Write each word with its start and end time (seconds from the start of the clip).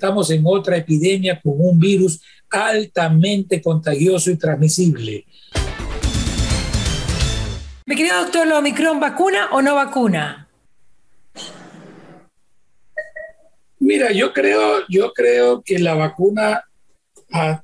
estamos 0.00 0.30
en 0.30 0.42
otra 0.46 0.78
epidemia 0.78 1.38
con 1.42 1.56
un 1.58 1.78
virus 1.78 2.22
altamente 2.48 3.60
contagioso 3.60 4.30
y 4.30 4.38
transmisible. 4.38 5.26
Mi 7.84 7.94
querido 7.94 8.22
doctor, 8.22 8.46
¿lo 8.46 8.58
Omicron 8.58 8.98
vacuna 8.98 9.50
o 9.52 9.60
no 9.60 9.74
vacuna? 9.74 10.48
Mira, 13.78 14.10
yo 14.12 14.32
creo, 14.32 14.86
yo 14.88 15.12
creo 15.12 15.62
que 15.62 15.78
la 15.78 15.92
vacuna 15.92 16.64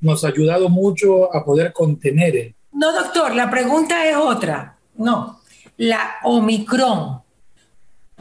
nos 0.01 0.23
ha 0.23 0.27
ayudado 0.27 0.69
mucho 0.69 1.35
a 1.35 1.43
poder 1.43 1.73
contener. 1.73 2.53
No, 2.71 2.93
doctor, 2.93 3.33
la 3.33 3.49
pregunta 3.49 4.07
es 4.07 4.15
otra. 4.15 4.77
No, 4.95 5.41
la 5.77 6.17
Omicron, 6.23 7.19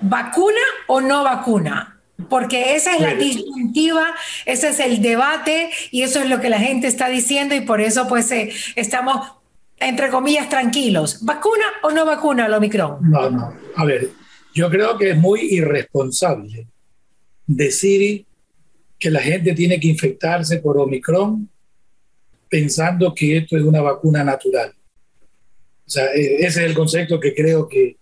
¿vacuna 0.01 0.63
o 0.87 1.03
no 1.03 1.23
vacuna? 1.23 1.96
Porque 2.29 2.75
esa 2.75 2.95
es 2.95 3.01
la 3.01 3.15
disyuntiva, 3.15 4.15
ese 4.47 4.69
es 4.71 4.81
el 4.81 5.03
debate 5.03 5.71
y 5.91 6.03
eso 6.03 6.21
es 6.21 6.29
lo 6.29 6.41
que 6.41 6.49
la 6.49 6.59
gente 6.59 6.87
está 6.87 7.09
diciendo 7.09 7.55
y 7.55 7.61
por 7.61 7.81
eso 7.81 8.09
pues 8.09 8.31
eh, 8.33 8.51
estamos, 8.75 9.33
entre 9.79 10.09
comillas, 10.09 10.49
tranquilos. 10.49 11.25
¿Vacuna 11.25 11.65
o 11.83 11.91
no 11.91 12.07
vacuna 12.07 12.49
la 12.49 12.57
Omicron? 12.57 12.99
No, 13.11 13.31
no. 13.31 13.55
A 13.77 13.85
ver, 13.85 14.09
yo 14.55 14.71
creo 14.71 14.97
que 14.97 15.11
es 15.11 15.17
muy 15.19 15.41
irresponsable 15.43 16.67
decir 17.47 18.25
que 18.99 19.11
la 19.11 19.21
gente 19.21 19.53
tiene 19.53 19.79
que 19.79 19.89
infectarse 19.89 20.59
por 20.59 20.79
Omicron 20.79 21.49
pensando 22.49 23.15
que 23.15 23.39
esto 23.39 23.57
es 23.57 23.63
una 23.63 23.83
vacuna 23.83 24.25
natural. 24.25 24.73
O 25.87 25.91
sea, 25.91 26.07
e, 26.15 26.37
ese 26.37 26.47
es 26.47 26.71
el 26.71 26.75
concepto 26.75 27.21
que 27.21 27.35
creo 27.35 27.69
que 27.69 27.97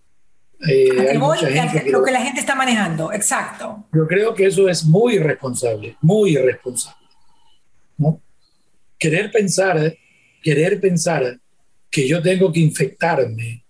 eh, 0.67 1.09
hay 1.09 1.17
mucha 1.17 1.47
gente 1.47 1.89
lo 1.89 2.03
que 2.03 2.11
la 2.11 2.21
gente 2.21 2.39
está 2.39 2.55
manejando, 2.55 3.11
exacto. 3.11 3.85
Yo 3.93 4.07
creo 4.07 4.33
que 4.33 4.45
eso 4.45 4.69
es 4.69 4.85
muy 4.85 5.15
irresponsable, 5.15 5.97
muy 6.01 6.31
irresponsable. 6.31 7.07
¿no? 7.97 8.21
Querer 8.97 9.31
pensar, 9.31 9.95
querer 10.41 10.79
pensar 10.79 11.39
que 11.89 12.07
yo 12.07 12.21
tengo 12.21 12.51
que 12.51 12.59
infectarme 12.59 13.63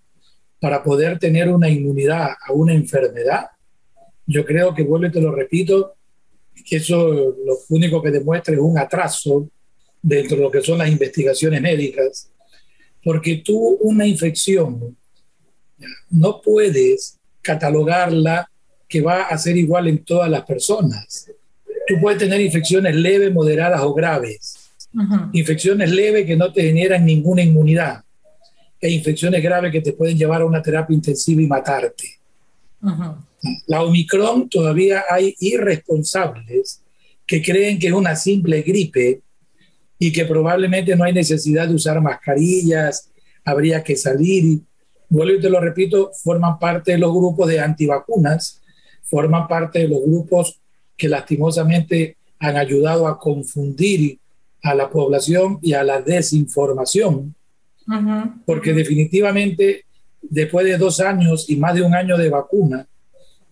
para 0.60 0.82
poder 0.82 1.20
tener 1.20 1.50
una 1.50 1.70
inmunidad 1.70 2.30
a 2.42 2.54
una 2.54 2.74
enfermedad, 2.74 3.46
yo 4.26 4.46
creo 4.46 4.74
que, 4.74 4.84
vuelvo 4.84 5.08
y 5.08 5.12
te 5.12 5.22
lo 5.22 5.32
repito, 5.32 5.96
que 6.68 6.78
eso 6.78 7.08
lo 7.08 7.58
único 7.70 8.02
que 8.02 8.12
demuestra 8.12 8.54
es 8.54 8.60
un 8.60 8.78
atraso 8.78 9.50
dentro 10.02 10.38
de 10.38 10.44
lo 10.44 10.52
que 10.52 10.62
son 10.62 10.78
las 10.78 10.90
investigaciones 10.90 11.62
médicas, 11.62 12.32
porque 13.04 13.44
tú 13.46 13.78
una 13.82 14.08
infección 14.08 14.96
no 16.10 16.42
puedes 16.42 17.18
catalogarla 17.42 18.50
que 18.88 19.02
va 19.02 19.24
a 19.24 19.38
ser 19.38 19.58
igual 19.58 19.88
en 19.88 20.04
todas 20.04 20.30
las 20.30 20.44
personas. 20.44 21.30
Tú 21.88 21.96
puedes 22.02 22.20
tener 22.20 22.42
infecciones 22.42 22.96
leves, 22.96 23.32
moderadas 23.34 23.82
o 23.82 23.94
graves. 23.94 24.56
Infecciones 25.34 25.92
leves 25.92 26.26
que 26.26 26.38
no 26.38 26.52
te 26.52 26.64
generan 26.64 27.06
ninguna 27.06 27.44
inmunidad. 27.44 28.04
E 28.80 28.90
infecciones 28.90 29.42
graves 29.44 29.72
que 29.72 29.82
te 29.82 29.94
pueden 29.94 30.18
llevar 30.18 30.42
a 30.42 30.46
una 30.46 30.62
terapia 30.62 30.96
intensiva 30.96 31.42
y 31.42 31.48
matarte. 31.48 32.20
La 33.68 33.84
Omicron 33.84 34.50
todavía 34.50 35.04
hay 35.10 35.36
irresponsables 35.40 36.82
que 37.26 37.42
creen 37.42 37.80
que 37.80 37.88
es 37.88 37.94
una 37.94 38.16
simple 38.16 38.62
gripe 38.62 39.22
y 39.98 40.12
que 40.12 40.26
probablemente 40.26 40.96
no 40.96 41.04
hay 41.04 41.14
necesidad 41.14 41.68
de 41.68 41.76
usar 41.76 42.02
mascarillas, 42.02 43.10
habría 43.44 43.84
que 43.84 43.96
salir. 43.96 44.60
Vuelvo 45.10 45.38
y 45.38 45.42
te 45.42 45.50
lo 45.50 45.60
repito, 45.60 46.12
forman 46.24 46.58
parte 46.60 46.94
de 46.94 46.98
los 46.98 47.14
grupos 47.14 47.48
de 47.48 47.60
antivacunas, 47.60 48.62
forman 49.04 49.48
parte 49.48 49.80
de 49.80 49.88
los 49.88 50.02
grupos 50.02 50.60
que 50.98 51.08
lastimosamente 51.08 52.18
han 52.40 52.58
ayudado 52.58 53.08
a 53.08 53.20
confundir 53.20 54.20
a 54.64 54.74
la 54.74 54.90
población 54.90 55.60
y 55.62 55.74
a 55.74 55.84
la 55.84 56.02
desinformación, 56.02 57.36
porque 58.46 58.74
definitivamente 58.74 59.86
después 60.22 60.66
de 60.66 60.78
dos 60.78 61.00
años 61.00 61.50
y 61.50 61.56
más 61.56 61.76
de 61.76 61.84
un 61.84 61.94
año 61.94 62.18
de 62.18 62.30
vacuna, 62.30 62.88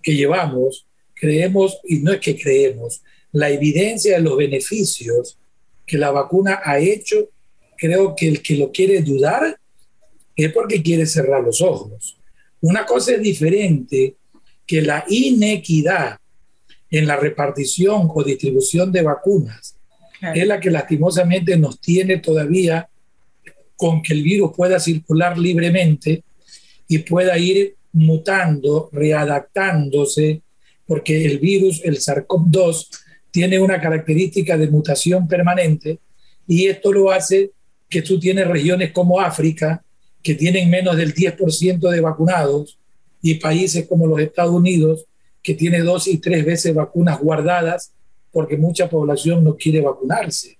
que 0.01 0.15
llevamos, 0.15 0.85
creemos, 1.13 1.79
y 1.83 1.99
no 1.99 2.11
es 2.11 2.19
que 2.19 2.37
creemos, 2.37 3.01
la 3.31 3.49
evidencia 3.49 4.17
de 4.17 4.23
los 4.23 4.37
beneficios 4.37 5.37
que 5.85 5.97
la 5.97 6.11
vacuna 6.11 6.61
ha 6.63 6.79
hecho, 6.79 7.29
creo 7.77 8.15
que 8.15 8.27
el 8.27 8.41
que 8.41 8.57
lo 8.57 8.71
quiere 8.71 9.01
dudar 9.01 9.57
es 10.35 10.51
porque 10.51 10.81
quiere 10.81 11.05
cerrar 11.05 11.43
los 11.43 11.61
ojos. 11.61 12.17
Una 12.61 12.85
cosa 12.85 13.13
es 13.13 13.21
diferente 13.21 14.15
que 14.65 14.81
la 14.81 15.03
inequidad 15.07 16.17
en 16.89 17.07
la 17.07 17.17
repartición 17.17 18.09
o 18.13 18.23
distribución 18.23 18.91
de 18.91 19.01
vacunas 19.01 19.75
es 20.33 20.47
la 20.47 20.59
que 20.59 20.71
lastimosamente 20.71 21.57
nos 21.57 21.81
tiene 21.81 22.19
todavía 22.19 22.87
con 23.75 24.01
que 24.01 24.13
el 24.13 24.23
virus 24.23 24.51
pueda 24.55 24.79
circular 24.79 25.37
libremente 25.37 26.23
y 26.87 26.99
pueda 26.99 27.37
ir 27.37 27.75
mutando, 27.91 28.89
readaptándose, 28.93 30.41
porque 30.85 31.25
el 31.25 31.39
virus, 31.39 31.81
el 31.83 31.97
SARS-CoV-2, 31.97 32.87
tiene 33.31 33.59
una 33.59 33.81
característica 33.81 34.57
de 34.57 34.67
mutación 34.67 35.27
permanente 35.27 35.99
y 36.47 36.67
esto 36.67 36.91
lo 36.91 37.11
hace 37.11 37.51
que 37.89 38.01
tú 38.01 38.19
tienes 38.19 38.47
regiones 38.47 38.91
como 38.91 39.19
África, 39.19 39.82
que 40.23 40.35
tienen 40.35 40.69
menos 40.69 40.97
del 40.97 41.13
10% 41.13 41.89
de 41.89 42.01
vacunados, 42.01 42.79
y 43.21 43.35
países 43.35 43.87
como 43.87 44.05
los 44.05 44.19
Estados 44.19 44.53
Unidos, 44.53 45.05
que 45.41 45.55
tiene 45.55 45.79
dos 45.79 46.07
y 46.07 46.17
tres 46.17 46.45
veces 46.45 46.75
vacunas 46.75 47.19
guardadas 47.19 47.91
porque 48.31 48.57
mucha 48.57 48.89
población 48.89 49.43
no 49.43 49.55
quiere 49.55 49.81
vacunarse. 49.81 50.57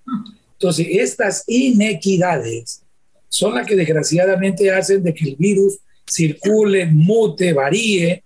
Entonces, 0.54 0.88
estas 0.92 1.44
inequidades 1.48 2.82
son 3.28 3.56
las 3.56 3.68
que 3.68 3.76
desgraciadamente 3.76 4.72
hacen 4.72 5.04
de 5.04 5.14
que 5.14 5.30
el 5.30 5.36
virus 5.36 5.80
circule, 6.10 6.86
mute, 6.86 7.52
varíe, 7.52 8.24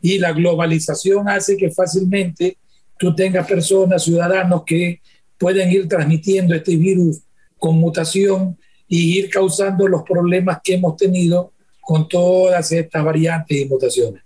y 0.00 0.18
la 0.18 0.32
globalización 0.32 1.28
hace 1.28 1.56
que 1.56 1.70
fácilmente 1.70 2.56
tú 2.98 3.14
tengas 3.14 3.46
personas, 3.46 4.04
ciudadanos 4.04 4.62
que 4.64 5.00
pueden 5.38 5.70
ir 5.70 5.88
transmitiendo 5.88 6.54
este 6.54 6.76
virus 6.76 7.20
con 7.58 7.78
mutación 7.78 8.56
y 8.94 9.18
ir 9.18 9.28
causando 9.28 9.88
los 9.88 10.04
problemas 10.04 10.60
que 10.62 10.74
hemos 10.74 10.96
tenido 10.96 11.52
con 11.80 12.08
todas 12.08 12.70
estas 12.70 13.02
variantes 13.02 13.56
y 13.60 13.64
mutaciones. 13.64 14.22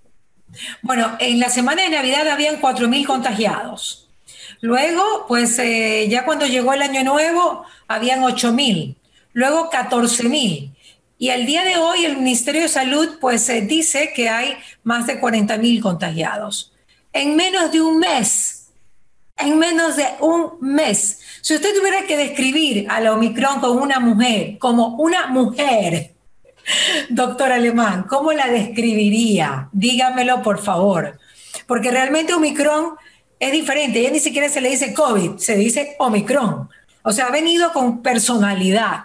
Bueno, 0.82 1.16
en 1.20 1.40
la 1.40 1.48
semana 1.48 1.84
de 1.84 1.88
Navidad 1.88 2.28
habían 2.28 2.60
4.000 2.60 3.06
contagiados. 3.06 4.10
Luego, 4.60 5.24
pues 5.26 5.58
eh, 5.58 6.06
ya 6.10 6.26
cuando 6.26 6.46
llegó 6.46 6.74
el 6.74 6.82
año 6.82 7.02
nuevo, 7.02 7.64
habían 7.86 8.20
8.000. 8.20 8.96
Luego 9.32 9.70
14.000. 9.70 10.74
Y 11.16 11.30
al 11.30 11.46
día 11.46 11.64
de 11.64 11.78
hoy 11.78 12.04
el 12.04 12.18
Ministerio 12.18 12.60
de 12.60 12.68
Salud 12.68 13.18
pues 13.22 13.48
eh, 13.48 13.62
dice 13.62 14.12
que 14.14 14.28
hay 14.28 14.54
más 14.82 15.06
de 15.06 15.18
40 15.18 15.56
mil 15.56 15.80
contagiados. 15.80 16.74
En 17.14 17.36
menos 17.36 17.72
de 17.72 17.80
un 17.80 17.98
mes, 17.98 18.57
en 19.38 19.58
menos 19.58 19.96
de 19.96 20.06
un 20.20 20.58
mes. 20.60 21.20
Si 21.40 21.54
usted 21.54 21.74
tuviera 21.74 22.02
que 22.06 22.16
describir 22.16 22.86
a 22.90 23.00
la 23.00 23.12
Omicron 23.12 23.60
como 23.60 23.80
una 23.80 24.00
mujer, 24.00 24.58
como 24.58 24.96
una 24.96 25.28
mujer, 25.28 26.14
doctor 27.08 27.52
Alemán, 27.52 28.04
¿cómo 28.08 28.32
la 28.32 28.48
describiría? 28.48 29.68
Dígamelo, 29.72 30.42
por 30.42 30.62
favor. 30.62 31.18
Porque 31.66 31.90
realmente 31.90 32.34
Omicron 32.34 32.96
es 33.38 33.52
diferente. 33.52 34.02
Ya 34.02 34.10
ni 34.10 34.20
siquiera 34.20 34.48
se 34.48 34.60
le 34.60 34.70
dice 34.70 34.92
COVID, 34.92 35.36
se 35.36 35.56
dice 35.56 35.96
Omicron. 35.98 36.68
O 37.02 37.12
sea, 37.12 37.26
ha 37.26 37.30
venido 37.30 37.72
con 37.72 38.02
personalidad. 38.02 39.04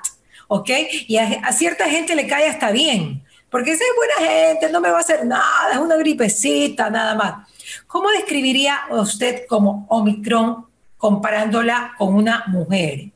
¿ok? 0.53 0.69
Y 1.07 1.17
a, 1.17 1.51
cierta 1.51 1.89
gente 1.89 2.15
le 2.15 2.27
cae 2.27 2.47
hasta 2.47 2.71
bien, 2.71 3.23
porque 3.49 3.71
es 3.71 3.79
buena 3.95 4.31
gente, 4.31 4.71
no 4.71 4.81
me 4.81 4.89
va 4.89 4.97
a 4.97 5.01
hacer 5.01 5.25
nada, 5.25 5.71
es 5.73 5.77
una 5.77 5.95
gripecita, 5.95 6.89
nada 6.91 7.15
más. 7.15 7.47
¿Cómo 7.87 8.09
describiría 8.11 8.81
usted 8.91 9.45
como 9.47 9.85
Omicron 9.89 10.65
comparándola 10.97 11.93
con 11.97 12.15
una 12.15 12.45
mujer? 12.47 13.11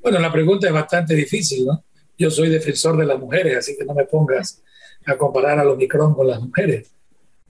Bueno, 0.00 0.18
la 0.18 0.32
pregunta 0.32 0.66
es 0.66 0.72
bastante 0.72 1.14
difícil, 1.14 1.66
¿no? 1.66 1.84
Yo 2.18 2.30
soy 2.30 2.48
defensor 2.48 2.96
de 2.96 3.06
las 3.06 3.18
mujeres, 3.18 3.56
así 3.58 3.76
que 3.76 3.84
no 3.84 3.94
me 3.94 4.04
pongas 4.04 4.62
a 5.06 5.16
comparar 5.16 5.58
al 5.58 5.68
Omicron 5.68 6.14
con 6.14 6.26
las 6.26 6.40
mujeres. 6.40 6.90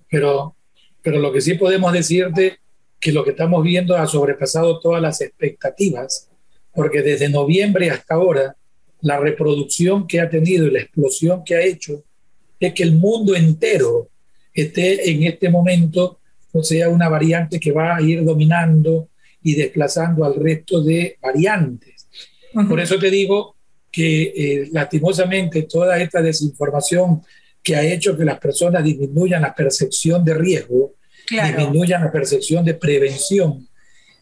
Pero, 0.09 0.55
pero 1.03 1.19
lo 1.19 1.33
que 1.33 1.41
sí 1.41 1.55
podemos 1.55 1.93
decirte 1.93 2.59
que 3.01 3.13
lo 3.13 3.25
que 3.25 3.31
estamos 3.31 3.63
viendo 3.65 3.97
ha 3.97 4.07
sobrepasado 4.07 4.79
todas 4.79 5.03
las 5.03 5.21
expectativas 5.21 6.29
porque 6.73 7.03
desde 7.03 7.29
noviembre 7.29 7.91
hasta 7.91 8.15
ahora 8.15 8.57
la 9.01 9.19
reproducción 9.19 10.07
que 10.07 10.21
ha 10.21 10.31
tenido 10.31 10.67
y 10.67 10.71
la 10.71 10.81
explosión 10.81 11.43
que 11.45 11.57
ha 11.57 11.63
hecho 11.63 12.05
es 12.61 12.73
que 12.73 12.83
el 12.83 12.93
mundo 12.93 13.35
entero 13.35 14.09
esté 14.55 15.11
en 15.11 15.23
este 15.25 15.49
momento, 15.49 16.19
o 16.53 16.63
sea, 16.63 16.89
una 16.89 17.09
variante 17.09 17.59
que 17.59 17.73
va 17.73 17.97
a 17.97 18.03
ir 18.03 18.25
dominando 18.25 19.09
y 19.43 19.55
desplazando 19.55 20.25
al 20.25 20.35
resto 20.35 20.83
de 20.83 21.17
variantes. 21.21 22.09
Por 22.69 22.81
eso 22.81 22.99
te 22.99 23.11
digo 23.11 23.57
que 23.91 24.23
eh, 24.23 24.69
lastimosamente 24.73 25.63
toda 25.63 26.01
esta 26.01 26.23
desinformación 26.23 27.23
que 27.63 27.77
ha 27.77 27.83
hecho 27.83 28.17
que 28.17 28.25
las 28.25 28.39
personas 28.39 28.83
disminuyan 28.83 29.43
la 29.43 29.55
percepción 29.55 30.25
de 30.25 30.35
riesgo, 30.35 30.95
disminuyan 31.31 32.03
la 32.03 32.11
percepción 32.13 32.65
de 32.65 32.75
prevención, 32.75 33.69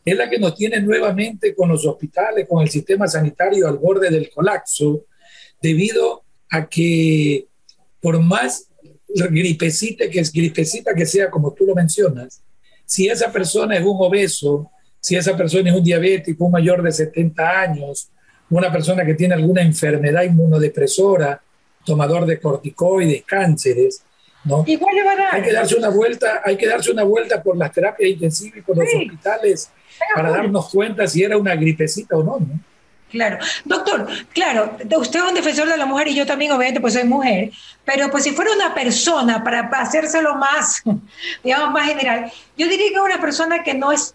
es 0.04 0.16
la 0.16 0.28
que 0.28 0.38
nos 0.38 0.54
tiene 0.54 0.80
nuevamente 0.80 1.54
con 1.54 1.68
los 1.68 1.84
hospitales, 1.86 2.46
con 2.48 2.62
el 2.62 2.70
sistema 2.70 3.06
sanitario 3.06 3.68
al 3.68 3.78
borde 3.78 4.10
del 4.10 4.30
colapso, 4.30 5.06
debido 5.60 6.24
a 6.50 6.68
que 6.68 7.46
por 8.00 8.18
más 8.20 8.69
gripecita 9.14 10.08
que 10.08 10.20
es 10.20 10.32
gripecita 10.32 10.94
que 10.94 11.06
sea, 11.06 11.30
como 11.30 11.52
tú 11.52 11.64
lo 11.64 11.74
mencionas, 11.74 12.42
si 12.84 13.08
esa 13.08 13.30
persona 13.30 13.76
es 13.76 13.84
un 13.84 13.96
obeso, 13.98 14.70
si 15.00 15.16
esa 15.16 15.36
persona 15.36 15.70
es 15.70 15.76
un 15.76 15.84
diabético, 15.84 16.44
un 16.44 16.52
mayor 16.52 16.82
de 16.82 16.92
70 16.92 17.60
años, 17.60 18.10
una 18.50 18.70
persona 18.70 19.04
que 19.04 19.14
tiene 19.14 19.34
alguna 19.34 19.62
enfermedad 19.62 20.24
inmunodepresora, 20.24 21.40
tomador 21.84 22.26
de 22.26 22.38
corticoides, 22.40 23.22
cánceres, 23.24 24.02
¿no? 24.44 24.64
Hay 25.32 25.42
que 25.42 25.52
darse 25.52 25.76
una 25.76 25.88
vuelta, 25.88 26.42
hay 26.44 26.56
que 26.56 26.66
darse 26.66 26.90
una 26.90 27.04
vuelta 27.04 27.42
por 27.42 27.56
las 27.56 27.72
terapias 27.72 28.10
intensivas 28.10 28.58
y 28.58 28.62
por 28.62 28.76
los 28.76 28.86
hospitales 28.92 29.70
para 30.14 30.30
darnos 30.30 30.70
cuenta 30.70 31.06
si 31.06 31.22
era 31.22 31.36
una 31.36 31.54
gripecita 31.54 32.16
o 32.16 32.24
no, 32.24 32.38
¿no? 32.40 32.60
Claro. 33.10 33.38
Doctor, 33.64 34.06
claro, 34.32 34.76
usted 34.98 35.18
es 35.18 35.26
un 35.26 35.34
defensor 35.34 35.68
de 35.68 35.76
la 35.76 35.86
mujer 35.86 36.08
y 36.08 36.14
yo 36.14 36.24
también, 36.24 36.52
obviamente, 36.52 36.80
pues 36.80 36.94
soy 36.94 37.04
mujer, 37.04 37.50
pero 37.84 38.10
pues 38.10 38.24
si 38.24 38.30
fuera 38.30 38.52
una 38.52 38.72
persona, 38.72 39.42
para 39.42 39.68
hacérselo 39.72 40.36
más, 40.36 40.82
digamos, 41.44 41.72
más 41.72 41.88
general, 41.88 42.32
yo 42.56 42.68
diría 42.68 42.90
que 42.92 43.00
una 43.00 43.20
persona 43.20 43.62
que 43.62 43.74
no 43.74 43.90
es 43.90 44.14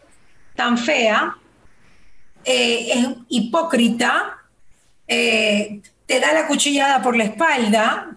tan 0.56 0.78
fea, 0.78 1.36
eh, 2.46 2.92
es 2.94 3.08
hipócrita, 3.28 4.38
eh, 5.08 5.82
te 6.06 6.20
da 6.20 6.34
la 6.34 6.48
cuchillada 6.48 7.02
por 7.02 7.18
la 7.18 7.26
espalda, 7.26 8.16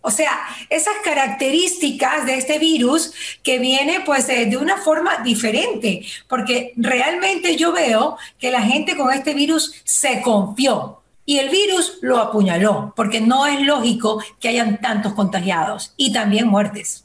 o 0.00 0.10
sea, 0.10 0.30
esas 0.70 0.94
características 1.04 2.24
de 2.24 2.34
este 2.36 2.58
virus 2.58 3.12
que 3.42 3.58
viene 3.58 4.00
pues 4.06 4.26
de, 4.28 4.56
una 4.56 4.76
forma 4.76 5.22
diferente, 5.24 6.02
porque 6.28 6.72
realmente 6.76 7.56
yo 7.56 7.72
veo 7.72 8.16
que 8.38 8.50
la 8.50 8.62
gente 8.62 8.96
con 8.96 9.12
este 9.12 9.34
virus 9.34 9.74
se 9.84 10.22
confió 10.22 11.02
y 11.24 11.38
el 11.38 11.50
virus 11.50 11.98
lo 12.00 12.18
apuñaló, 12.18 12.92
porque 12.96 13.20
no 13.20 13.46
es 13.46 13.60
lógico 13.60 14.22
que 14.40 14.48
hayan 14.48 14.80
tantos 14.80 15.14
contagiados 15.14 15.92
y 15.96 16.12
también 16.12 16.46
muertes. 16.46 17.04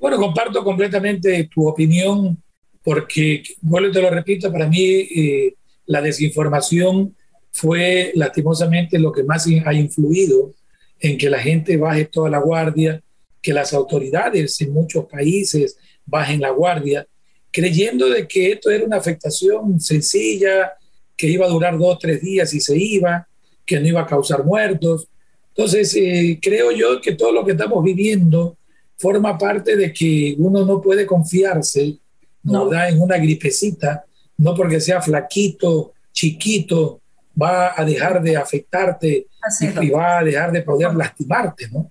Bueno, 0.00 0.16
comparto 0.16 0.62
completamente 0.62 1.50
tu 1.52 1.68
opinión, 1.68 2.40
porque, 2.84 3.42
vuelvo 3.60 3.90
y 3.90 3.92
te 3.92 4.00
lo 4.00 4.10
repito, 4.10 4.50
para 4.50 4.68
mí 4.68 4.80
eh, 4.80 5.54
la 5.86 6.00
desinformación 6.00 7.14
fue 7.50 8.12
lastimosamente 8.14 8.98
lo 8.98 9.10
que 9.10 9.24
más 9.24 9.46
ha 9.66 9.74
influido 9.74 10.54
en 11.00 11.16
que 11.18 11.30
la 11.30 11.38
gente 11.38 11.76
baje 11.76 12.06
toda 12.06 12.30
la 12.30 12.38
guardia, 12.38 13.02
que 13.40 13.52
las 13.52 13.72
autoridades 13.72 14.60
en 14.60 14.72
muchos 14.72 15.06
países 15.06 15.76
bajen 16.04 16.40
la 16.40 16.50
guardia, 16.50 17.06
creyendo 17.50 18.08
de 18.08 18.26
que 18.26 18.52
esto 18.52 18.70
era 18.70 18.84
una 18.84 18.96
afectación 18.96 19.80
sencilla, 19.80 20.72
que 21.16 21.26
iba 21.26 21.46
a 21.46 21.50
durar 21.50 21.76
dos 21.76 21.94
o 21.94 21.98
tres 21.98 22.20
días 22.20 22.52
y 22.54 22.60
se 22.60 22.76
iba, 22.76 23.26
que 23.64 23.80
no 23.80 23.88
iba 23.88 24.02
a 24.02 24.06
causar 24.06 24.44
muertos. 24.44 25.08
Entonces, 25.48 25.94
eh, 25.96 26.38
creo 26.40 26.70
yo 26.70 27.00
que 27.00 27.12
todo 27.12 27.32
lo 27.32 27.44
que 27.44 27.52
estamos 27.52 27.82
viviendo 27.82 28.56
forma 28.96 29.36
parte 29.36 29.76
de 29.76 29.92
que 29.92 30.34
uno 30.38 30.64
no 30.64 30.80
puede 30.80 31.06
confiarse 31.06 31.98
no. 32.42 32.72
en 32.72 33.00
una 33.00 33.18
gripecita, 33.18 34.04
no 34.38 34.54
porque 34.54 34.80
sea 34.80 35.00
flaquito, 35.00 35.92
chiquito, 36.12 37.00
va 37.40 37.74
a 37.76 37.84
dejar 37.84 38.22
de 38.22 38.36
afectarte 38.36 39.26
y, 39.60 39.90
va 39.90 40.18
a 40.18 40.24
dejar 40.24 40.52
de 40.52 40.62
poder 40.62 40.94
lastimarte, 40.94 41.68
¿no? 41.68 41.90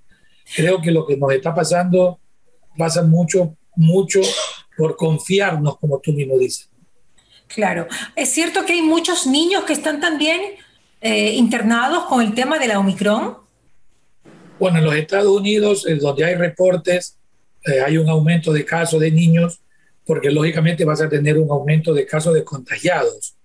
Creo 0.56 0.82
que 0.82 0.92
lo 0.92 1.06
que 1.06 1.18
nos 1.18 1.32
está 1.34 1.54
pasando 1.54 2.20
pasa 2.78 3.04
mucho, 3.04 3.56
mucho 3.76 4.22
por 4.78 4.96
confiarnos, 4.96 5.78
como 5.78 6.00
tú 6.00 6.14
mismo 6.14 6.38
dices. 6.38 6.70
Claro. 7.48 7.88
Es 8.16 8.30
cierto 8.30 8.66
que 8.66 8.74
hay 8.74 8.82
muchos 8.82 9.26
niños 9.26 9.64
que 9.64 9.74
están 9.74 10.00
también 10.00 10.42
eh, 11.02 11.32
internados 11.32 12.06
con 12.06 12.22
el 12.22 12.34
tema 12.34 12.60
de 12.60 12.68
la 12.68 12.80
Omicron. 12.80 13.38
Bueno, 14.60 14.80
en 14.80 14.86
los 14.86 14.96
Estados 14.96 15.28
Unidos, 15.28 15.86
donde 16.00 16.26
hay 16.26 16.36
reportes, 16.36 17.18
eh, 17.66 17.82
hay 17.82 17.98
un 17.98 18.10
aumento 18.10 18.52
de 18.52 18.66
casos 18.66 19.00
de 19.00 19.12
niños, 19.12 19.62
porque 20.06 20.32
lógicamente 20.32 20.86
vas 20.86 21.02
a 21.02 21.10
tener 21.10 21.38
un 21.38 21.50
aumento 21.52 21.94
de 21.94 22.06
casos 22.06 22.34
de 22.34 22.44
contagiados. 22.44 23.36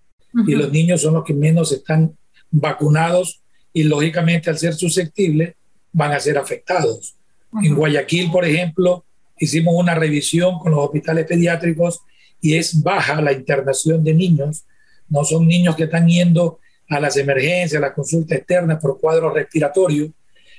Y 0.46 0.54
los 0.54 0.72
niños 0.72 1.02
son 1.02 1.14
los 1.14 1.24
que 1.24 1.34
menos 1.34 1.72
están 1.72 2.16
vacunados 2.50 3.42
y 3.72 3.84
lógicamente 3.84 4.50
al 4.50 4.58
ser 4.58 4.74
susceptibles 4.74 5.54
van 5.92 6.12
a 6.12 6.20
ser 6.20 6.38
afectados. 6.38 7.16
En 7.62 7.74
Guayaquil, 7.74 8.30
por 8.30 8.44
ejemplo, 8.44 9.04
hicimos 9.38 9.74
una 9.76 9.94
revisión 9.94 10.58
con 10.58 10.72
los 10.72 10.84
hospitales 10.84 11.26
pediátricos 11.26 12.00
y 12.40 12.54
es 12.54 12.82
baja 12.82 13.20
la 13.20 13.32
internación 13.32 14.02
de 14.02 14.14
niños. 14.14 14.64
No 15.08 15.24
son 15.24 15.46
niños 15.46 15.76
que 15.76 15.84
están 15.84 16.08
yendo 16.08 16.58
a 16.88 17.00
las 17.00 17.16
emergencias, 17.16 17.78
a 17.78 17.86
la 17.86 17.94
consulta 17.94 18.34
externa 18.34 18.78
por 18.78 19.00
cuadros 19.00 19.34
respiratorios, 19.34 20.10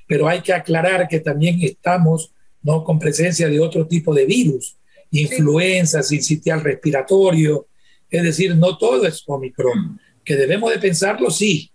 pero 0.08 0.28
hay 0.28 0.42
que 0.42 0.54
aclarar 0.54 1.08
que 1.08 1.20
también 1.20 1.60
estamos 1.62 2.32
¿no? 2.62 2.84
con 2.84 3.00
presencia 3.00 3.48
de 3.48 3.60
otro 3.60 3.88
tipo 3.88 4.14
de 4.14 4.26
virus, 4.26 4.78
influenza, 5.12 6.02
sincitial 6.02 6.62
respiratorio, 6.62 7.68
es 8.14 8.24
decir, 8.24 8.56
no 8.56 8.78
todo 8.78 9.06
es 9.08 9.24
Omicron, 9.26 10.00
que 10.24 10.36
debemos 10.36 10.72
de 10.72 10.78
pensarlo, 10.78 11.32
sí, 11.32 11.72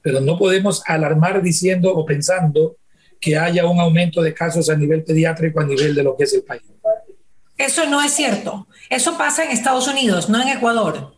pero 0.00 0.20
no 0.20 0.38
podemos 0.38 0.82
alarmar 0.86 1.42
diciendo 1.42 1.92
o 1.92 2.06
pensando 2.06 2.76
que 3.20 3.36
haya 3.36 3.66
un 3.66 3.80
aumento 3.80 4.22
de 4.22 4.32
casos 4.32 4.70
a 4.70 4.76
nivel 4.76 5.02
pediátrico 5.04 5.60
a 5.60 5.64
nivel 5.64 5.94
de 5.94 6.02
lo 6.02 6.16
que 6.16 6.24
es 6.24 6.34
el 6.34 6.42
país. 6.42 6.62
Eso 7.58 7.86
no 7.88 8.00
es 8.00 8.12
cierto. 8.12 8.66
Eso 8.90 9.18
pasa 9.18 9.44
en 9.44 9.50
Estados 9.50 9.86
Unidos, 9.88 10.28
no 10.28 10.40
en 10.40 10.48
Ecuador. 10.48 11.14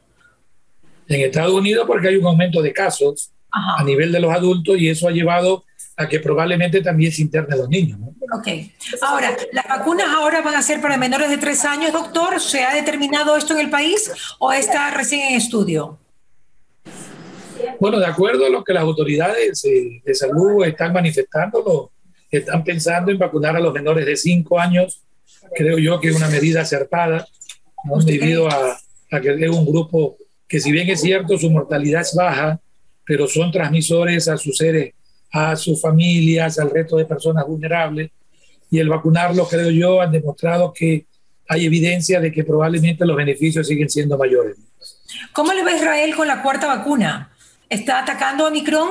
En 1.09 1.21
Estados 1.21 1.53
Unidos 1.53 1.85
porque 1.87 2.09
hay 2.09 2.17
un 2.17 2.27
aumento 2.27 2.63
de 2.63 2.73
casos 2.73 3.33
a 3.51 3.85
nivel 3.85 4.13
de 4.13 4.21
los 4.21 4.33
adultos 4.33 4.79
y 4.79 4.89
eso 4.89 5.09
ha 5.09 5.13
llevado 5.13 5.65
a 5.97 6.09
que 6.09 6.19
probablemente 6.21 6.81
también 6.81 7.13
se 7.13 7.23
internen 7.23 7.59
los 7.59 7.69
niños. 7.69 7.99
Ok. 8.33 8.49
Ahora, 9.03 9.37
¿las 9.53 9.69
vacunas 9.69 10.09
ahora 10.09 10.43
van 10.43 10.57
a 10.57 10.63
ser 10.63 10.81
para 10.81 10.97
menores 10.97 11.31
de 11.31 11.39
tres 11.39 11.65
años, 11.65 11.93
doctor? 11.93 12.41
¿Se 12.41 12.65
ha 12.65 12.75
determinado 12.75 13.37
esto 13.37 13.55
en 13.55 13.61
el 13.61 13.71
país 13.71 14.11
o 14.39 14.53
está 14.53 14.91
recién 14.91 15.29
en 15.29 15.35
estudio? 15.37 15.99
Bueno, 17.79 17.99
de 17.99 18.07
acuerdo 18.07 18.47
a 18.47 18.51
lo 18.51 18.65
que 18.65 18.73
las 18.73 18.83
autoridades 18.83 19.65
eh, 19.65 20.03
de 20.05 20.15
salud 20.15 20.65
están 20.65 20.93
manifestando, 20.93 21.91
están 22.31 22.65
pensando 22.65 23.11
en 23.11 23.19
vacunar 23.19 23.57
a 23.57 23.61
los 23.61 23.73
menores 23.73 24.05
de 24.05 24.17
5 24.17 24.59
años. 24.59 25.03
Creo 25.55 25.79
yo 25.79 26.01
que 26.01 26.09
es 26.09 26.17
una 26.17 26.29
medida 26.29 26.63
acertada, 26.63 27.27
debido 28.05 28.49
a, 28.49 28.79
que 29.21 29.45
es 29.45 29.51
un 29.51 29.67
grupo 29.67 30.17
que 30.49 30.61
si 30.61 30.73
bien 30.73 30.89
es 30.89 31.01
cierto 31.01 31.39
su 31.39 31.51
mortalidad 31.51 32.01
es 32.01 32.15
baja, 32.15 32.61
pero 33.05 33.27
son 33.27 33.53
transmisores 33.53 34.29
a 34.29 34.37
sus 34.37 34.57
seres, 34.57 34.95
a 35.35 35.57
sus 35.57 35.81
familias, 35.81 36.61
al 36.61 36.71
resto 36.71 36.97
de 36.97 37.07
personas 37.07 37.45
vulnerables. 37.45 38.11
Y 38.71 38.79
el 38.79 38.89
vacunarlos, 38.89 39.49
creo 39.49 39.69
yo, 39.71 40.01
han 40.01 40.13
demostrado 40.13 40.73
que 40.73 41.07
hay 41.49 41.67
evidencia 41.67 42.21
de 42.21 42.31
que 42.31 42.45
probablemente 42.45 43.05
los 43.05 43.17
beneficios 43.17 43.67
siguen 43.67 43.91
siendo 43.91 44.17
mayores. 44.17 44.57
¿Cómo 45.33 45.53
le 45.53 45.65
va 45.65 45.73
Israel 45.73 46.15
con 46.15 46.29
la 46.29 46.41
cuarta 46.41 46.69
vacuna? 46.69 47.33
¿Está 47.69 48.01
atacando 48.01 48.45
a 48.45 48.49
Omicron? 48.49 48.89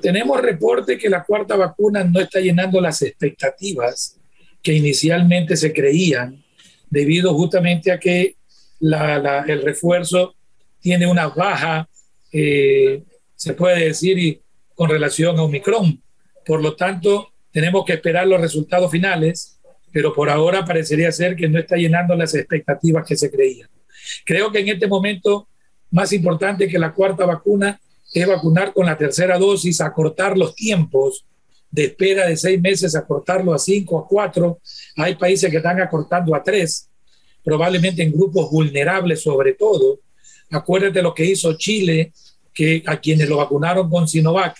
Tenemos 0.00 0.40
reporte 0.40 0.96
que 0.96 1.08
la 1.08 1.24
cuarta 1.24 1.56
vacuna 1.56 2.04
no 2.04 2.20
está 2.20 2.38
llenando 2.38 2.80
las 2.80 3.02
expectativas 3.02 4.16
que 4.62 4.74
inicialmente 4.74 5.56
se 5.56 5.72
creían, 5.72 6.40
debido 6.88 7.34
justamente 7.34 7.90
a 7.90 7.98
que 7.98 8.36
el 8.80 9.62
refuerzo 9.62 10.36
tiene 10.80 11.06
una 11.08 11.26
baja, 11.28 11.88
eh, 12.32 13.02
se 13.34 13.54
puede 13.54 13.86
decir, 13.86 14.40
con 14.80 14.88
relación 14.88 15.38
a 15.38 15.42
Omicron. 15.42 16.02
Por 16.46 16.62
lo 16.62 16.74
tanto, 16.74 17.34
tenemos 17.52 17.84
que 17.84 17.92
esperar 17.92 18.26
los 18.26 18.40
resultados 18.40 18.90
finales, 18.90 19.60
pero 19.92 20.14
por 20.14 20.30
ahora 20.30 20.64
parecería 20.64 21.12
ser 21.12 21.36
que 21.36 21.50
no 21.50 21.58
está 21.58 21.76
llenando 21.76 22.14
las 22.14 22.34
expectativas 22.34 23.06
que 23.06 23.14
se 23.14 23.30
creían. 23.30 23.68
Creo 24.24 24.50
que 24.50 24.60
en 24.60 24.70
este 24.70 24.86
momento 24.86 25.48
más 25.90 26.14
importante 26.14 26.66
que 26.66 26.78
la 26.78 26.94
cuarta 26.94 27.26
vacuna 27.26 27.78
es 28.14 28.26
vacunar 28.26 28.72
con 28.72 28.86
la 28.86 28.96
tercera 28.96 29.36
dosis, 29.36 29.82
acortar 29.82 30.38
los 30.38 30.54
tiempos 30.54 31.26
de 31.70 31.84
espera 31.84 32.26
de 32.26 32.38
seis 32.38 32.58
meses, 32.58 32.96
acortarlo 32.96 33.52
a 33.52 33.58
cinco, 33.58 33.98
a 33.98 34.08
cuatro. 34.08 34.60
Hay 34.96 35.14
países 35.16 35.50
que 35.50 35.58
están 35.58 35.78
acortando 35.78 36.34
a 36.34 36.42
tres, 36.42 36.88
probablemente 37.44 38.02
en 38.02 38.12
grupos 38.12 38.50
vulnerables 38.50 39.20
sobre 39.20 39.52
todo. 39.52 40.00
Acuérdate 40.50 41.02
lo 41.02 41.12
que 41.12 41.26
hizo 41.26 41.52
Chile, 41.58 42.14
que 42.54 42.82
a 42.86 42.98
quienes 42.98 43.28
lo 43.28 43.36
vacunaron 43.36 43.90
con 43.90 44.08
Sinovac, 44.08 44.56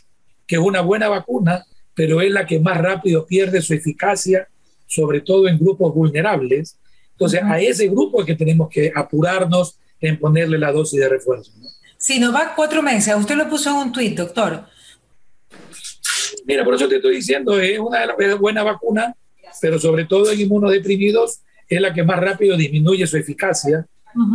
que 0.50 0.56
es 0.56 0.62
una 0.62 0.80
buena 0.80 1.08
vacuna, 1.08 1.64
pero 1.94 2.20
es 2.20 2.32
la 2.32 2.44
que 2.44 2.58
más 2.58 2.76
rápido 2.76 3.24
pierde 3.24 3.62
su 3.62 3.72
eficacia, 3.72 4.48
sobre 4.84 5.20
todo 5.20 5.46
en 5.46 5.56
grupos 5.56 5.94
vulnerables. 5.94 6.76
Entonces, 7.12 7.40
a 7.44 7.60
ese 7.60 7.86
grupo 7.86 8.18
es 8.18 8.26
que 8.26 8.34
tenemos 8.34 8.68
que 8.68 8.90
apurarnos 8.92 9.78
en 10.00 10.18
ponerle 10.18 10.58
la 10.58 10.72
dosis 10.72 10.98
de 10.98 11.08
refuerzo. 11.08 11.52
¿no? 11.60 11.68
Sinovac 11.96 12.56
cuatro 12.56 12.82
meses, 12.82 13.14
usted 13.16 13.36
lo 13.36 13.48
puso 13.48 13.70
en 13.70 13.76
un 13.76 13.92
tuit, 13.92 14.16
doctor. 14.16 14.64
Mira, 16.46 16.64
por 16.64 16.74
eso 16.74 16.88
te 16.88 16.96
estoy 16.96 17.14
diciendo, 17.14 17.56
es 17.60 17.78
una 17.78 18.34
buena 18.34 18.64
vacuna, 18.64 19.14
pero 19.60 19.78
sobre 19.78 20.04
todo 20.04 20.32
en 20.32 20.40
inmunodeprimidos 20.40 21.42
es 21.68 21.80
la 21.80 21.94
que 21.94 22.02
más 22.02 22.18
rápido 22.18 22.56
disminuye 22.56 23.06
su 23.06 23.16
eficacia 23.16 23.86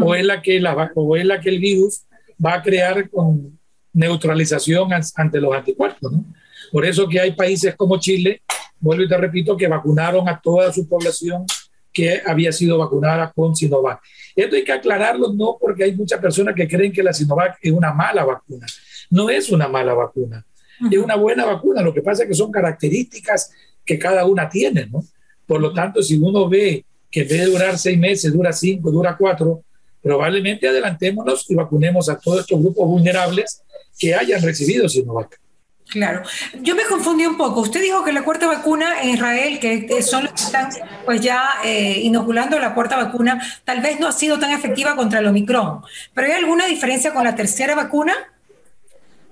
o, 0.01 0.15
es 0.15 0.23
la 0.23 0.41
que 0.41 0.61
la, 0.61 0.91
o 0.95 1.17
es 1.17 1.25
la 1.25 1.41
que 1.41 1.49
el 1.49 1.59
virus 1.59 2.03
va 2.43 2.53
a 2.53 2.63
crear 2.63 3.09
con 3.09 3.54
neutralización 3.95 4.89
ante 4.93 5.39
los 5.39 5.53
anticuerpos. 5.53 6.11
¿no? 6.11 6.25
Por 6.71 6.85
eso 6.85 7.07
que 7.07 7.19
hay 7.19 7.31
países 7.31 7.75
como 7.75 7.99
Chile, 7.99 8.43
vuelvo 8.79 9.03
y 9.03 9.07
te 9.07 9.17
repito, 9.17 9.57
que 9.57 9.67
vacunaron 9.67 10.29
a 10.29 10.39
toda 10.39 10.71
su 10.71 10.87
población 10.87 11.45
que 11.91 12.21
había 12.25 12.51
sido 12.51 12.77
vacunada 12.77 13.31
con 13.33 13.55
Sinovac. 13.55 14.01
Esto 14.35 14.57
hay 14.57 14.65
que 14.65 14.73
aclararlo, 14.73 15.33
no 15.33 15.57
porque 15.59 15.85
hay 15.85 15.95
muchas 15.95 16.19
personas 16.19 16.53
que 16.53 16.67
creen 16.67 16.91
que 16.91 17.01
la 17.01 17.13
Sinovac 17.13 17.57
es 17.61 17.71
una 17.71 17.93
mala 17.93 18.25
vacuna. 18.25 18.67
No 19.09 19.29
es 19.29 19.49
una 19.49 19.67
mala 19.69 19.93
vacuna, 19.93 20.45
es 20.91 20.97
una 20.97 21.15
buena 21.15 21.45
vacuna. 21.45 21.81
Lo 21.81 21.93
que 21.93 22.01
pasa 22.01 22.23
es 22.23 22.29
que 22.29 22.35
son 22.35 22.51
características 22.51 23.51
que 23.85 23.97
cada 23.97 24.25
una 24.25 24.49
tiene, 24.49 24.87
¿no? 24.87 25.05
Por 25.45 25.61
lo 25.61 25.71
tanto, 25.71 26.01
si 26.01 26.17
uno 26.17 26.49
ve 26.49 26.83
que 27.09 27.21
en 27.21 27.27
vez 27.29 27.39
de 27.39 27.45
durar 27.45 27.77
seis 27.77 27.97
meses, 27.97 28.33
dura 28.33 28.51
cinco, 28.51 28.91
dura 28.91 29.15
cuatro, 29.15 29.63
probablemente 30.05 30.67
adelantémonos 30.67 31.49
y 31.49 31.55
vacunemos 31.55 32.09
a 32.09 32.19
todos 32.19 32.41
estos 32.41 32.61
grupos 32.61 32.87
vulnerables 32.87 33.63
que 33.97 34.13
hayan 34.13 34.39
recibido 34.43 34.87
Sinovac. 34.87 35.39
Claro. 35.87 36.21
Yo 36.61 36.75
me 36.75 36.83
confundí 36.83 37.25
un 37.25 37.37
poco. 37.37 37.61
Usted 37.61 37.81
dijo 37.81 38.03
que 38.03 38.13
la 38.13 38.23
cuarta 38.23 38.45
vacuna 38.45 39.01
en 39.01 39.09
Israel, 39.15 39.59
que 39.59 40.03
son 40.03 40.25
los 40.25 40.33
que 40.33 40.43
están 40.43 40.69
pues 41.05 41.21
ya 41.21 41.49
eh, 41.63 42.01
inoculando 42.03 42.59
la 42.59 42.75
cuarta 42.75 42.97
vacuna, 42.97 43.41
tal 43.63 43.81
vez 43.81 43.99
no 43.99 44.07
ha 44.07 44.11
sido 44.11 44.37
tan 44.37 44.51
efectiva 44.51 44.95
contra 44.95 45.17
el 45.19 45.25
Omicron. 45.25 45.81
¿Pero 46.13 46.27
hay 46.27 46.33
alguna 46.33 46.67
diferencia 46.67 47.11
con 47.11 47.23
la 47.23 47.35
tercera 47.35 47.73
vacuna? 47.73 48.13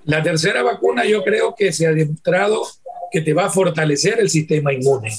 La 0.06 0.24
tercera 0.24 0.64
vacuna 0.64 1.06
yo 1.06 1.24
creo 1.24 1.54
que 1.56 1.72
se 1.72 1.86
ha 1.86 1.92
demostrado 1.92 2.66
que 3.12 3.22
te 3.22 3.34
va 3.34 3.46
a 3.46 3.50
fortalecer 3.52 4.20
el 4.20 4.32
sistema 4.32 4.74
inmune. 4.74 5.14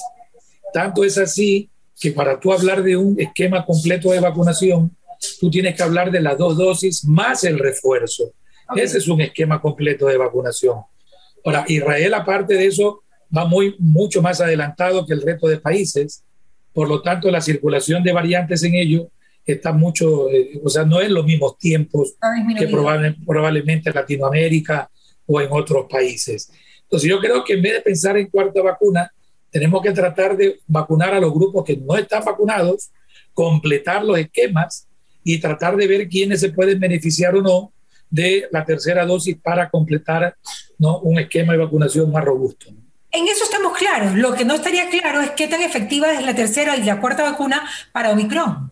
Tanto 0.72 1.04
es 1.04 1.16
así 1.16 1.70
que 2.00 2.10
para 2.10 2.40
tú 2.40 2.52
hablar 2.52 2.82
de 2.82 2.96
un 2.96 3.20
esquema 3.20 3.64
completo 3.64 4.10
de 4.10 4.18
vacunación, 4.18 4.90
tú 5.40 5.50
tienes 5.50 5.74
que 5.74 5.82
hablar 5.82 6.10
de 6.10 6.20
las 6.20 6.38
dos 6.38 6.56
dosis 6.56 7.04
más 7.04 7.44
el 7.44 7.58
refuerzo. 7.58 8.32
Ese 8.76 8.98
es 8.98 9.08
un 9.08 9.20
esquema 9.20 9.60
completo 9.60 10.06
de 10.06 10.16
vacunación. 10.16 10.80
Ahora, 11.44 11.64
Israel, 11.68 12.14
aparte 12.14 12.54
de 12.54 12.66
eso, 12.66 13.02
va 13.36 13.44
muy, 13.44 13.76
mucho 13.78 14.22
más 14.22 14.40
adelantado 14.40 15.04
que 15.06 15.12
el 15.12 15.22
resto 15.22 15.46
de 15.46 15.58
países. 15.58 16.24
Por 16.72 16.88
lo 16.88 17.02
tanto, 17.02 17.30
la 17.30 17.40
circulación 17.40 18.02
de 18.02 18.12
variantes 18.12 18.62
en 18.62 18.74
ello 18.74 19.08
está 19.44 19.72
mucho, 19.72 20.30
eh, 20.30 20.60
o 20.64 20.68
sea, 20.70 20.84
no 20.84 21.00
es 21.00 21.10
los 21.10 21.24
mismos 21.24 21.58
tiempos 21.58 22.14
que 22.58 22.68
probablemente 23.26 23.90
en 23.90 23.94
Latinoamérica 23.94 24.90
o 25.26 25.40
en 25.40 25.48
otros 25.50 25.86
países. 25.90 26.50
Entonces, 26.82 27.08
yo 27.08 27.20
creo 27.20 27.44
que 27.44 27.54
en 27.54 27.62
vez 27.62 27.74
de 27.74 27.80
pensar 27.80 28.16
en 28.16 28.28
cuarta 28.28 28.62
vacuna, 28.62 29.12
tenemos 29.50 29.82
que 29.82 29.92
tratar 29.92 30.36
de 30.36 30.60
vacunar 30.66 31.14
a 31.14 31.20
los 31.20 31.32
grupos 31.32 31.64
que 31.64 31.76
no 31.76 31.96
están 31.96 32.24
vacunados, 32.24 32.90
completar 33.34 34.04
los 34.04 34.18
esquemas 34.18 34.88
y 35.24 35.38
tratar 35.38 35.76
de 35.76 35.86
ver 35.86 36.08
quiénes 36.08 36.40
se 36.40 36.50
pueden 36.50 36.78
beneficiar 36.78 37.34
o 37.34 37.42
no 37.42 37.72
de 38.10 38.46
la 38.52 38.64
tercera 38.64 39.04
dosis 39.04 39.36
para 39.42 39.68
completar 39.70 40.36
¿no? 40.78 41.00
un 41.00 41.18
esquema 41.18 41.54
de 41.54 41.60
vacunación 41.60 42.12
más 42.12 42.24
robusto. 42.24 42.66
En 43.10 43.26
eso 43.26 43.44
estamos 43.44 43.76
claros. 43.78 44.14
Lo 44.14 44.34
que 44.34 44.44
no 44.44 44.54
estaría 44.54 44.88
claro 44.90 45.20
es 45.20 45.30
qué 45.30 45.48
tan 45.48 45.62
efectiva 45.62 46.12
es 46.12 46.24
la 46.24 46.34
tercera 46.34 46.76
y 46.76 46.82
la 46.82 47.00
cuarta 47.00 47.22
vacuna 47.22 47.68
para 47.92 48.10
Omicron. 48.10 48.70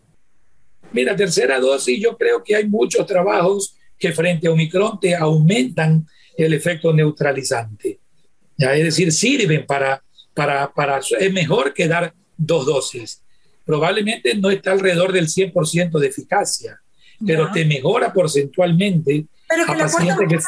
Mira, 0.92 1.16
tercera 1.16 1.59
dosis, 1.59 1.99
yo 2.00 2.16
creo 2.16 2.42
que 2.42 2.54
hay 2.54 2.68
muchos 2.68 3.06
trabajos 3.06 3.76
que 3.99 4.12
frente 4.12 4.49
a 4.49 4.50
Omicron 4.50 5.00
te 5.00 5.14
aumentan 5.14 6.06
el 6.37 6.52
efecto 6.52 6.92
neutralizante. 6.92 8.00
¿Ya? 8.59 8.75
Es 8.75 8.85
decir, 8.85 9.12
sirven 9.12 9.64
para, 9.64 10.02
para, 10.35 10.73
para, 10.73 10.99
es 10.99 11.32
mejor 11.32 11.73
que 11.73 11.88
dar 11.88 12.12
dos 12.37 12.66
dosis. 12.66 13.22
Probablemente 13.64 14.35
no 14.35 14.50
está 14.50 14.73
alrededor 14.73 15.12
del 15.12 15.28
100% 15.28 15.99
de 15.99 16.07
eficacia, 16.07 16.81
pero 17.25 17.50
te 17.52 17.64
mejora 17.64 18.12
porcentualmente. 18.12 19.26
Pero 19.49 19.66
que 19.66 19.76
la 19.76 19.90
cuarta 19.90 20.14
vacuna 20.14 20.38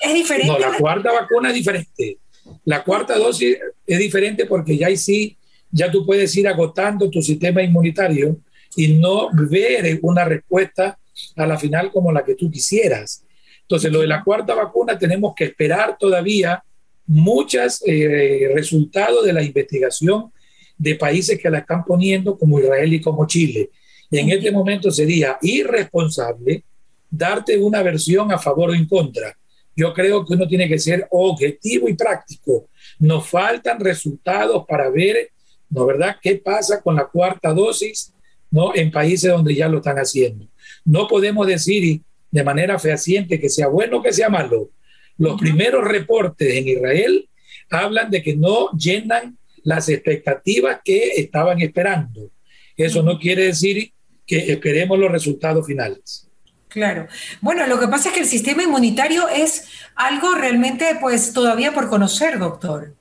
es 0.00 0.14
diferente. 0.14 0.46
No, 0.46 0.58
la 0.58 0.76
cuarta 0.76 1.12
vacuna 1.12 1.48
es 1.48 1.54
diferente. 1.54 2.18
La 2.64 2.82
cuarta 2.82 3.16
dosis 3.16 3.58
es 3.86 3.98
diferente 3.98 4.46
porque 4.46 4.76
ya 4.76 4.88
ahí 4.88 4.96
sí, 4.96 5.36
ya 5.70 5.90
tú 5.90 6.04
puedes 6.04 6.34
ir 6.36 6.48
agotando 6.48 7.10
tu 7.10 7.22
sistema 7.22 7.62
inmunitario 7.62 8.38
y 8.76 8.88
no 8.88 9.28
ver 9.32 9.98
una 10.02 10.24
respuesta 10.24 10.98
a 11.36 11.46
la 11.46 11.58
final 11.58 11.90
como 11.90 12.12
la 12.12 12.24
que 12.24 12.34
tú 12.34 12.50
quisieras. 12.50 13.24
Entonces, 13.62 13.92
lo 13.92 14.00
de 14.00 14.06
la 14.08 14.24
cuarta 14.24 14.54
vacuna 14.54 14.98
tenemos 14.98 15.34
que 15.34 15.44
esperar 15.44 15.96
todavía 15.98 16.62
muchos 17.06 17.82
eh, 17.86 18.50
resultados 18.54 19.24
de 19.24 19.32
la 19.32 19.42
investigación 19.42 20.32
de 20.80 20.94
países 20.94 21.38
que 21.38 21.50
la 21.50 21.58
están 21.58 21.84
poniendo 21.84 22.38
como 22.38 22.58
Israel 22.58 22.94
y 22.94 23.02
como 23.02 23.26
Chile. 23.26 23.68
Y 24.10 24.18
en 24.18 24.30
este 24.30 24.50
momento 24.50 24.90
sería 24.90 25.36
irresponsable 25.42 26.64
darte 27.10 27.58
una 27.58 27.82
versión 27.82 28.32
a 28.32 28.38
favor 28.38 28.70
o 28.70 28.74
en 28.74 28.86
contra. 28.86 29.36
Yo 29.76 29.92
creo 29.92 30.24
que 30.24 30.32
uno 30.32 30.48
tiene 30.48 30.66
que 30.66 30.78
ser 30.78 31.06
objetivo 31.10 31.86
y 31.86 31.94
práctico. 31.94 32.70
Nos 32.98 33.28
faltan 33.28 33.78
resultados 33.78 34.64
para 34.66 34.88
ver, 34.88 35.30
¿no 35.68 35.84
verdad?, 35.84 36.16
qué 36.20 36.36
pasa 36.36 36.80
con 36.80 36.96
la 36.96 37.06
cuarta 37.06 37.52
dosis, 37.52 38.14
¿no? 38.50 38.74
En 38.74 38.90
países 38.90 39.30
donde 39.30 39.54
ya 39.54 39.68
lo 39.68 39.78
están 39.78 39.98
haciendo. 39.98 40.46
No 40.82 41.06
podemos 41.06 41.46
decir 41.46 42.00
de 42.30 42.42
manera 42.42 42.78
fehaciente 42.78 43.38
que 43.38 43.50
sea 43.50 43.68
bueno 43.68 43.98
o 43.98 44.02
que 44.02 44.14
sea 44.14 44.30
malo. 44.30 44.70
Los 45.18 45.38
primeros 45.38 45.84
reportes 45.84 46.54
en 46.54 46.68
Israel 46.68 47.28
hablan 47.68 48.10
de 48.10 48.22
que 48.22 48.34
no 48.34 48.70
llenan 48.72 49.36
las 49.64 49.88
expectativas 49.88 50.80
que 50.84 51.12
estaban 51.16 51.60
esperando. 51.60 52.30
Eso 52.76 53.02
no 53.02 53.18
quiere 53.18 53.44
decir 53.44 53.92
que 54.26 54.52
esperemos 54.52 54.98
los 54.98 55.10
resultados 55.10 55.66
finales. 55.66 56.28
Claro. 56.68 57.08
Bueno, 57.40 57.66
lo 57.66 57.80
que 57.80 57.88
pasa 57.88 58.08
es 58.08 58.14
que 58.14 58.20
el 58.20 58.26
sistema 58.26 58.62
inmunitario 58.62 59.28
es 59.28 59.68
algo 59.96 60.34
realmente, 60.34 60.96
pues, 61.00 61.32
todavía 61.32 61.72
por 61.72 61.88
conocer, 61.88 62.38
doctor. 62.38 62.94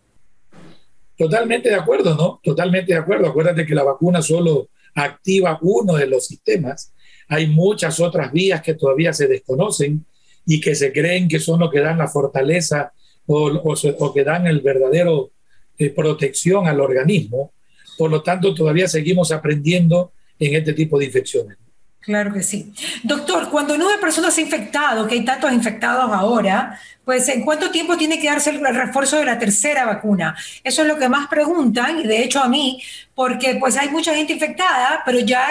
Totalmente 1.15 1.69
de 1.69 1.75
acuerdo, 1.75 2.15
¿no? 2.15 2.39
Totalmente 2.43 2.93
de 2.93 2.99
acuerdo. 2.99 3.27
Acuérdate 3.27 3.65
que 3.65 3.75
la 3.75 3.83
vacuna 3.83 4.21
solo 4.21 4.69
activa 4.95 5.59
uno 5.61 5.93
de 5.93 6.07
los 6.07 6.25
sistemas. 6.25 6.93
Hay 7.27 7.47
muchas 7.47 7.99
otras 7.99 8.31
vías 8.31 8.61
que 8.61 8.73
todavía 8.73 9.13
se 9.13 9.27
desconocen 9.27 10.05
y 10.45 10.59
que 10.59 10.73
se 10.73 10.91
creen 10.91 11.27
que 11.27 11.39
son 11.39 11.59
los 11.59 11.69
que 11.69 11.79
dan 11.79 11.97
la 11.97 12.07
fortaleza 12.07 12.91
o, 13.27 13.49
o, 13.49 14.13
que 14.13 14.23
dan 14.23 14.47
el 14.47 14.61
verdadero 14.61 15.29
eh, 15.79 15.89
protección 15.89 16.67
al 16.67 16.79
organismo. 16.79 17.53
Por 17.97 18.11
lo 18.11 18.21
tanto, 18.21 18.53
todavía 18.53 18.87
seguimos 18.87 19.31
aprendiendo 19.31 20.11
en 20.37 20.55
este 20.55 20.73
tipo 20.73 20.99
de 20.99 21.05
infecciones. 21.05 21.57
Claro 22.01 22.33
que 22.33 22.43
sí. 22.43 22.73
Doctor, 23.03 23.49
cuando 23.49 23.77
nueve 23.77 23.99
personas 23.99 24.33
se 24.33 24.41
han 24.41 24.47
infectado, 24.47 25.07
que 25.07 25.15
hay 25.15 25.25
tantos 25.25 25.51
infectados 25.51 26.09
ahora, 26.11 26.79
pues 27.03 27.27
¿en 27.29 27.43
cuánto 27.43 27.71
tiempo 27.71 27.97
tiene 27.97 28.19
que 28.19 28.27
darse 28.27 28.51
el 28.51 28.75
refuerzo 28.75 29.17
de 29.17 29.25
la 29.25 29.37
tercera 29.37 29.85
vacuna? 29.85 30.35
Eso 30.63 30.81
es 30.81 30.87
lo 30.87 30.97
que 30.97 31.09
más 31.09 31.27
preguntan, 31.27 31.99
y 31.99 32.07
de 32.07 32.23
hecho 32.23 32.41
a 32.41 32.47
mí, 32.47 32.81
porque 33.15 33.55
pues 33.59 33.75
hay 33.77 33.89
mucha 33.89 34.15
gente 34.15 34.33
infectada, 34.33 35.01
pero 35.05 35.19
ya 35.19 35.45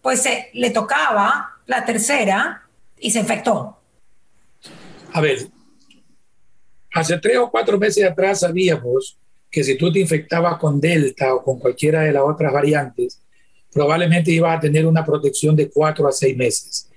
pues 0.00 0.26
le 0.52 0.70
tocaba 0.70 1.56
la 1.66 1.84
tercera 1.84 2.62
y 2.98 3.10
se 3.10 3.20
infectó. 3.20 3.78
A 5.12 5.20
ver, 5.20 5.46
hace 6.94 7.18
tres 7.18 7.36
o 7.38 7.50
cuatro 7.50 7.78
meses 7.78 8.04
atrás 8.04 8.40
sabíamos 8.40 9.18
que 9.52 9.62
si 9.62 9.76
tú 9.76 9.92
te 9.92 10.00
infectabas 10.00 10.56
con 10.56 10.80
Delta 10.80 11.34
o 11.34 11.44
con 11.44 11.58
cualquiera 11.58 12.00
de 12.00 12.12
las 12.12 12.22
otras 12.24 12.50
variantes, 12.50 13.20
probablemente 13.70 14.32
iba 14.32 14.52
a 14.52 14.58
tener 14.58 14.86
una 14.86 15.04
protección 15.04 15.54
de 15.54 15.68
cuatro 15.68 16.08
a 16.08 16.12
seis 16.12 16.34
meses. 16.34 16.88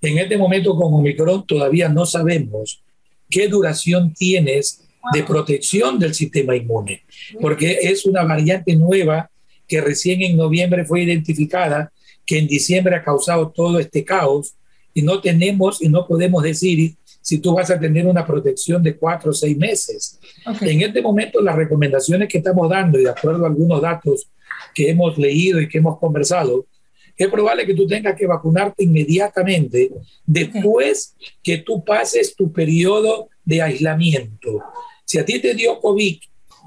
En 0.00 0.18
este 0.18 0.36
momento 0.36 0.76
con 0.76 0.92
Omicron 0.92 1.46
todavía 1.46 1.88
no 1.88 2.04
sabemos 2.04 2.82
qué 3.30 3.48
duración 3.48 4.12
tienes 4.12 4.82
de 5.14 5.22
protección 5.22 5.98
del 5.98 6.14
sistema 6.14 6.54
inmune, 6.54 7.02
porque 7.40 7.78
es 7.80 8.04
una 8.04 8.24
variante 8.24 8.76
nueva 8.76 9.30
que 9.66 9.80
recién 9.80 10.22
en 10.22 10.36
noviembre 10.36 10.84
fue 10.84 11.02
identificada, 11.02 11.90
que 12.26 12.38
en 12.38 12.46
diciembre 12.46 12.94
ha 12.94 13.02
causado 13.02 13.50
todo 13.50 13.78
este 13.78 14.04
caos 14.04 14.54
y 14.92 15.00
no 15.00 15.20
tenemos 15.20 15.80
y 15.80 15.88
no 15.88 16.06
podemos 16.06 16.42
decir 16.42 16.94
si 17.32 17.38
tú 17.38 17.54
vas 17.54 17.70
a 17.70 17.80
tener 17.80 18.06
una 18.06 18.26
protección 18.26 18.82
de 18.82 18.94
cuatro 18.94 19.30
o 19.30 19.32
seis 19.32 19.56
meses. 19.56 20.20
En 20.60 20.82
este 20.82 21.00
momento 21.00 21.40
las 21.40 21.56
recomendaciones 21.56 22.28
que 22.28 22.36
estamos 22.36 22.68
dando 22.68 22.98
y 22.98 23.04
de 23.04 23.08
acuerdo 23.08 23.46
a 23.46 23.48
algunos 23.48 23.80
datos 23.80 24.28
que 24.74 24.90
hemos 24.90 25.16
leído 25.16 25.58
y 25.58 25.66
que 25.66 25.78
hemos 25.78 25.98
conversado, 25.98 26.66
es 27.16 27.28
probable 27.28 27.64
que 27.64 27.72
tú 27.72 27.86
tengas 27.86 28.16
que 28.16 28.26
vacunarte 28.26 28.84
inmediatamente 28.84 29.90
después 30.26 31.14
que 31.42 31.56
tú 31.56 31.82
pases 31.82 32.36
tu 32.36 32.52
periodo 32.52 33.30
de 33.42 33.62
aislamiento. 33.62 34.60
Si 35.06 35.18
a 35.18 35.24
ti 35.24 35.40
te 35.40 35.54
dio 35.54 35.80
COVID, 35.80 36.18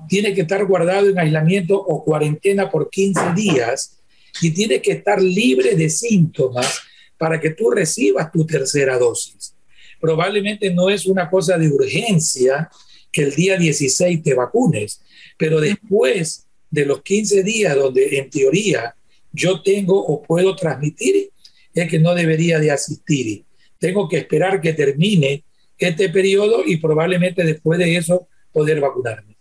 tienes 0.10 0.34
que 0.34 0.42
estar 0.42 0.66
guardado 0.66 1.10
en 1.10 1.20
aislamiento 1.20 1.80
o 1.80 2.04
cuarentena 2.04 2.72
por 2.72 2.90
15 2.90 3.34
días 3.36 4.00
y 4.42 4.50
tienes 4.50 4.82
que 4.82 4.94
estar 4.94 5.22
libre 5.22 5.76
de 5.76 5.92
síntomas 5.92 6.82
para 7.20 7.40
que 7.40 7.52
tú 7.52 7.70
recibas 7.70 8.32
tu 8.32 8.48
tercera 8.48 8.98
dosis. 8.98 9.55
Probablemente 10.00 10.74
no 10.74 10.90
es 10.90 11.06
una 11.06 11.30
cosa 11.30 11.58
de 11.58 11.68
urgencia 11.68 12.70
que 13.12 13.24
el 13.24 13.36
día 13.36 13.58
16 13.58 14.24
te 14.24 14.34
vacunes, 14.34 15.02
pero 15.38 15.60
después 15.62 16.46
de 16.70 16.86
los 16.86 17.02
15 17.02 17.44
días 17.44 17.76
donde 17.76 18.18
en 18.18 18.30
teoría 18.30 18.96
yo 19.32 19.62
tengo 19.62 19.98
o 19.98 20.22
puedo 20.22 20.56
transmitir 20.56 21.32
es 21.74 21.90
que 21.90 22.00
no 22.00 22.16
debería 22.16 22.60
de 22.60 22.72
asistir. 22.72 23.44
Tengo 23.80 24.08
que 24.08 24.18
esperar 24.18 24.62
que 24.62 24.74
termine 24.74 25.44
este 25.78 26.10
periodo 26.10 26.64
y 26.66 26.78
probablemente 26.78 27.44
después 27.44 27.80
de 27.80 27.98
eso 27.98 28.28
poder 28.52 28.80
vacunarme. 28.80 29.35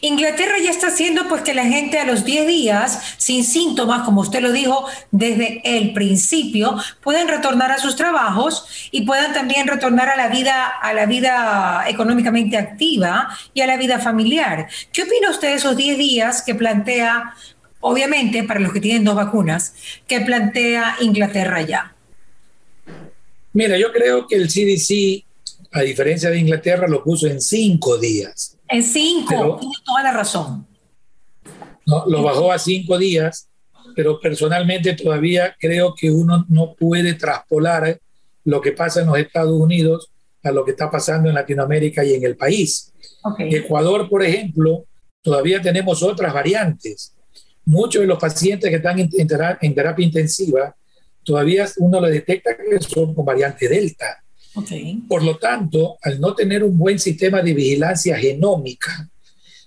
Inglaterra 0.00 0.56
ya 0.62 0.70
está 0.70 0.88
haciendo 0.88 1.28
pues 1.28 1.42
que 1.42 1.54
la 1.54 1.64
gente 1.64 1.98
a 1.98 2.04
los 2.04 2.24
10 2.24 2.46
días, 2.46 3.14
sin 3.18 3.44
síntomas, 3.44 4.02
como 4.04 4.20
usted 4.20 4.40
lo 4.40 4.52
dijo 4.52 4.86
desde 5.10 5.60
el 5.64 5.92
principio, 5.92 6.76
puedan 7.02 7.28
retornar 7.28 7.70
a 7.70 7.78
sus 7.78 7.96
trabajos 7.96 8.88
y 8.90 9.02
puedan 9.02 9.32
también 9.32 9.66
retornar 9.66 10.08
a 10.08 10.16
la 10.16 10.28
vida, 10.28 10.66
a 10.66 10.94
la 10.94 11.06
vida 11.06 11.84
económicamente 11.88 12.56
activa 12.56 13.28
y 13.52 13.60
a 13.60 13.66
la 13.66 13.76
vida 13.76 13.98
familiar. 13.98 14.68
¿Qué 14.92 15.02
opina 15.02 15.30
usted 15.30 15.48
de 15.48 15.54
esos 15.54 15.76
10 15.76 15.98
días 15.98 16.42
que 16.42 16.54
plantea, 16.54 17.34
obviamente 17.80 18.44
para 18.44 18.60
los 18.60 18.72
que 18.72 18.80
tienen 18.80 19.04
dos 19.04 19.16
vacunas, 19.16 19.74
que 20.06 20.20
plantea 20.20 20.96
Inglaterra 21.00 21.62
ya? 21.62 21.94
Mira, 23.52 23.78
yo 23.78 23.92
creo 23.92 24.26
que 24.26 24.36
el 24.36 24.48
CDC, 24.48 25.24
a 25.72 25.82
diferencia 25.82 26.30
de 26.30 26.38
Inglaterra, 26.38 26.88
lo 26.88 27.04
puso 27.04 27.26
en 27.26 27.40
cinco 27.40 27.98
días 27.98 28.53
en 28.68 28.82
cinco, 28.82 29.58
tiene 29.60 29.74
toda 29.84 30.02
la 30.02 30.12
razón. 30.12 30.66
No, 31.86 32.04
lo 32.06 32.22
bajó 32.22 32.50
a 32.50 32.58
cinco 32.58 32.96
días, 32.98 33.48
pero 33.94 34.18
personalmente 34.18 34.94
todavía 34.94 35.54
creo 35.58 35.94
que 35.94 36.10
uno 36.10 36.46
no 36.48 36.74
puede 36.74 37.14
traspolar 37.14 37.98
lo 38.44 38.60
que 38.60 38.72
pasa 38.72 39.00
en 39.00 39.06
los 39.06 39.18
Estados 39.18 39.52
Unidos 39.52 40.10
a 40.42 40.50
lo 40.50 40.64
que 40.64 40.72
está 40.72 40.90
pasando 40.90 41.28
en 41.28 41.34
Latinoamérica 41.34 42.04
y 42.04 42.14
en 42.14 42.24
el 42.24 42.36
país. 42.36 42.92
Ecuador, 43.38 44.08
por 44.08 44.22
ejemplo, 44.22 44.84
todavía 45.22 45.60
tenemos 45.60 46.02
otras 46.02 46.32
variantes. 46.32 47.14
Muchos 47.64 48.02
de 48.02 48.06
los 48.06 48.18
pacientes 48.18 48.68
que 48.68 48.76
están 48.76 48.98
en, 48.98 49.08
en 49.16 49.74
terapia 49.74 50.04
intensiva, 50.04 50.76
todavía 51.22 51.66
uno 51.78 52.00
lo 52.00 52.08
detecta 52.08 52.50
que 52.56 52.78
son 52.80 53.14
con 53.14 53.24
variante 53.24 53.68
Delta. 53.68 54.23
Por 55.08 55.22
lo 55.24 55.36
tanto, 55.36 55.98
al 56.02 56.20
no 56.20 56.34
tener 56.34 56.62
un 56.62 56.78
buen 56.78 56.98
sistema 56.98 57.42
de 57.42 57.54
vigilancia 57.54 58.16
genómica, 58.16 59.08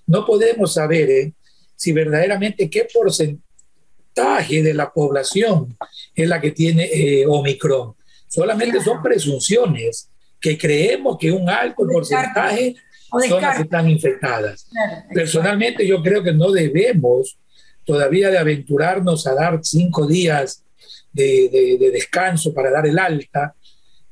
no 0.06 0.26
podemos 0.26 0.74
saber 0.74 1.10
eh, 1.10 1.34
si 1.76 1.92
verdaderamente 1.92 2.70
qué 2.70 2.88
porcentaje 2.92 4.64
de 4.64 4.74
la 4.74 4.92
población 4.92 5.78
es 6.16 6.28
la 6.28 6.40
que 6.40 6.52
tiene 6.52 6.86
eh, 6.86 7.26
Omicron. 7.28 7.94
Solamente 8.28 8.82
son 8.82 9.02
presunciones 9.02 10.10
que 10.40 10.58
creemos 10.58 11.18
que 11.18 11.32
un 11.32 11.50
alto 11.50 11.86
porcentaje 11.86 12.76
son 13.10 13.42
las 13.42 13.58
que 13.58 13.64
están 13.64 13.90
infectadas. 13.90 14.70
Personalmente 15.14 15.86
yo 15.86 16.02
creo 16.02 16.24
que 16.24 16.34
no 16.34 16.52
debemos 16.52 17.38
todavía 17.86 18.30
de 18.30 18.38
aventurarnos 18.38 19.28
a 19.28 19.34
dar 19.34 19.60
cinco 19.64 20.08
días 20.08 20.64
de, 21.12 21.78
de 21.80 21.92
descanso 21.92 22.54
para 22.54 22.70
dar 22.70 22.86
el 22.86 23.00
alta, 23.00 23.56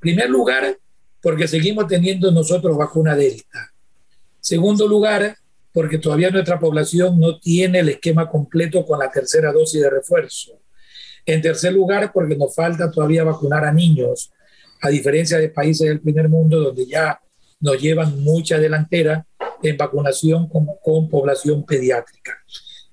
primer 0.06 0.30
lugar, 0.30 0.78
porque 1.20 1.48
seguimos 1.48 1.88
teniendo 1.88 2.32
nosotros 2.32 2.78
vacuna 2.78 3.16
Delta. 3.16 3.74
Segundo 4.40 4.88
lugar, 4.88 5.36
porque 5.74 5.98
todavía 5.98 6.30
nuestra 6.30 6.60
población 6.60 7.20
no 7.20 7.40
tiene 7.40 7.80
el 7.80 7.90
esquema 7.90 8.30
completo 8.30 8.86
con 8.86 9.00
la 9.00 9.10
tercera 9.10 9.52
dosis 9.52 9.82
de 9.82 9.90
refuerzo. 9.90 10.60
En 11.26 11.42
tercer 11.42 11.74
lugar, 11.74 12.12
porque 12.14 12.36
nos 12.36 12.54
falta 12.54 12.92
todavía 12.92 13.24
vacunar 13.24 13.66
a 13.66 13.74
niños, 13.74 14.32
a 14.80 14.90
diferencia 14.90 15.40
de 15.40 15.50
países 15.50 15.88
del 15.88 16.02
primer 16.02 16.30
mundo 16.30 16.60
donde 16.60 16.86
ya 16.86 17.20
nos 17.60 17.82
llevan 17.82 18.24
mucha 18.24 18.60
delantera 18.60 19.26
en 19.64 19.76
vacunación 19.76 20.48
con, 20.48 21.10
población 21.10 21.66
pediátrica. 21.66 22.38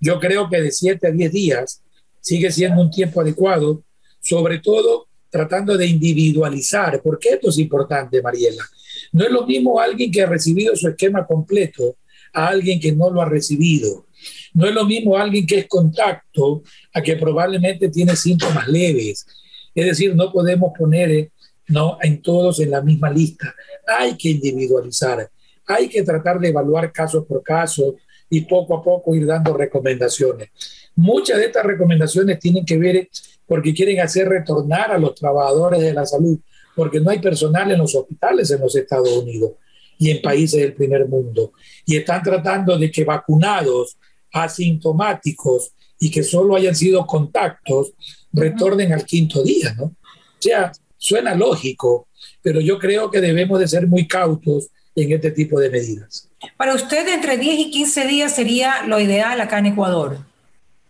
Yo 0.01 0.19
creo 0.19 0.49
que 0.49 0.63
de 0.63 0.71
7 0.71 1.09
a 1.09 1.11
10 1.11 1.31
días 1.31 1.83
sigue 2.23 2.51
siendo 2.51 2.81
un 2.81 2.91
tiempo 2.91 3.21
adecuado, 3.21 3.85
sobre 4.23 4.61
todo 4.61 5.09
tratando 5.33 5.79
de 5.79 5.87
individualizar, 5.87 7.01
porque 7.03 7.31
esto 7.31 7.49
es 7.49 7.57
importante, 7.57 8.21
Mariela. 8.21 8.63
No 9.13 9.25
es 9.25 9.31
lo 9.31 9.47
mismo 9.47 9.81
alguien 9.81 10.13
que 10.13 10.21
ha 10.21 10.27
recibido 10.27 10.77
su 10.77 10.89
esquema 10.89 11.27
completo 11.27 11.97
a 12.35 12.49
alguien 12.49 12.79
que 12.79 12.93
no 12.93 13.09
lo 13.09 13.23
ha 13.23 13.25
recibido. 13.25 14.07
No 14.53 14.67
es 14.67 14.75
lo 14.75 14.85
mismo 14.85 15.17
alguien 15.17 15.47
que 15.47 15.61
es 15.61 15.67
contacto 15.69 16.63
a 16.93 17.01
que 17.01 17.17
probablemente 17.17 17.89
tiene 17.89 18.15
síntomas 18.15 18.69
leves. 18.69 19.27
Es 19.75 19.87
decir, 19.87 20.15
no 20.15 20.31
podemos 20.31 20.73
poner 20.79 21.11
eh, 21.11 21.31
no, 21.69 21.97
en 22.03 22.21
todos 22.21 22.61
en 22.61 22.71
la 22.71 22.83
misma 22.83 23.09
lista. 23.09 23.55
Hay 23.87 24.19
que 24.19 24.29
individualizar, 24.29 25.31
hay 25.67 25.89
que 25.89 26.03
tratar 26.03 26.39
de 26.41 26.49
evaluar 26.49 26.93
caso 26.93 27.25
por 27.25 27.43
caso 27.43 27.97
y 28.33 28.41
poco 28.41 28.79
a 28.79 28.83
poco 28.83 29.15
ir 29.15 29.27
dando 29.27 29.55
recomendaciones. 29.55 30.49
Muchas 30.97 31.37
de 31.37 31.45
estas 31.45 31.67
recomendaciones 31.67 32.39
tienen 32.39 32.65
que 32.65 32.79
ver 32.79 33.11
porque 33.47 33.75
quieren 33.75 34.01
hacer 34.01 34.27
retornar 34.27 34.91
a 34.91 34.97
los 34.97 35.15
trabajadores 35.15 35.83
de 35.83 35.93
la 35.93 36.07
salud, 36.07 36.39
porque 36.75 36.99
no 36.99 37.11
hay 37.11 37.19
personal 37.19 37.71
en 37.71 37.77
los 37.77 37.95
hospitales 37.95 38.51
en 38.51 38.63
los 38.63 38.75
Estados 38.75 39.11
Unidos 39.11 39.53
y 39.99 40.11
en 40.11 40.23
países 40.23 40.63
del 40.63 40.73
primer 40.73 41.07
mundo. 41.07 41.53
Y 41.85 41.99
están 41.99 42.23
tratando 42.23 42.79
de 42.79 42.91
que 42.91 43.05
vacunados, 43.05 43.99
asintomáticos 44.33 45.73
y 45.99 46.11
que 46.11 46.23
solo 46.23 46.57
hayan 46.57 46.75
sido 46.75 47.05
contactos, 47.05 47.93
retornen 48.33 48.95
al 48.95 49.05
quinto 49.05 49.43
día, 49.43 49.75
¿no? 49.75 49.85
O 49.85 49.95
sea, 50.39 50.73
suena 50.97 51.35
lógico, 51.35 52.09
pero 52.41 52.63
yo 52.63 52.79
creo 52.79 53.11
que 53.11 53.21
debemos 53.21 53.61
de 53.61 53.69
ser 53.69 53.87
muy 53.87 54.09
cautos 54.09 54.71
en 54.95 55.13
este 55.13 55.31
tipo 55.31 55.59
de 55.59 55.71
medidas. 55.71 56.29
Para 56.57 56.75
usted, 56.75 57.09
entre 57.09 57.39
10 57.39 57.59
y 57.59 57.71
15 57.71 58.07
días 58.07 58.35
sería 58.35 58.87
lo 58.87 59.01
ideal 59.01 59.41
acá 59.41 59.59
en 59.59 59.67
Ecuador. 59.67 60.19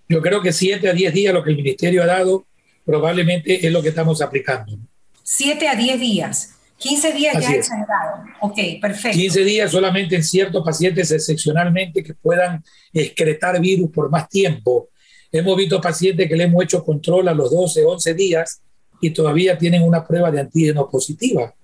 Yo 0.08 0.20
creo 0.20 0.42
que 0.42 0.52
7 0.52 0.88
a 0.88 0.92
10 0.92 1.14
días 1.14 1.34
lo 1.34 1.42
que 1.42 1.50
el 1.50 1.56
ministerio 1.56 2.02
ha 2.02 2.06
dado 2.06 2.44
probablemente 2.84 3.64
es 3.64 3.72
lo 3.72 3.82
que 3.82 3.90
estamos 3.90 4.20
aplicando. 4.20 4.76
7 5.22 5.68
a 5.68 5.74
10 5.74 6.00
días. 6.00 6.54
15 6.78 7.12
días 7.12 7.34
ya 7.40 7.54
exagerado. 7.54 8.24
Ok, 8.40 8.58
perfecto. 8.80 9.16
15 9.16 9.44
días 9.44 9.70
solamente 9.70 10.16
en 10.16 10.24
ciertos 10.24 10.64
pacientes 10.64 11.12
excepcionalmente 11.12 12.02
que 12.02 12.14
puedan 12.14 12.62
excretar 12.92 13.60
virus 13.60 13.90
por 13.90 14.10
más 14.10 14.28
tiempo. 14.28 14.88
Hemos 15.30 15.56
visto 15.56 15.80
pacientes 15.80 16.28
que 16.28 16.36
le 16.36 16.44
hemos 16.44 16.64
hecho 16.64 16.84
control 16.84 17.28
a 17.28 17.34
los 17.34 17.52
12, 17.52 17.84
11 17.84 18.14
días 18.14 18.60
y 19.00 19.10
todavía 19.10 19.56
tienen 19.56 19.82
una 19.82 20.06
prueba 20.06 20.30
de 20.30 20.40
antígeno 20.40 20.90
positiva. 20.90 21.54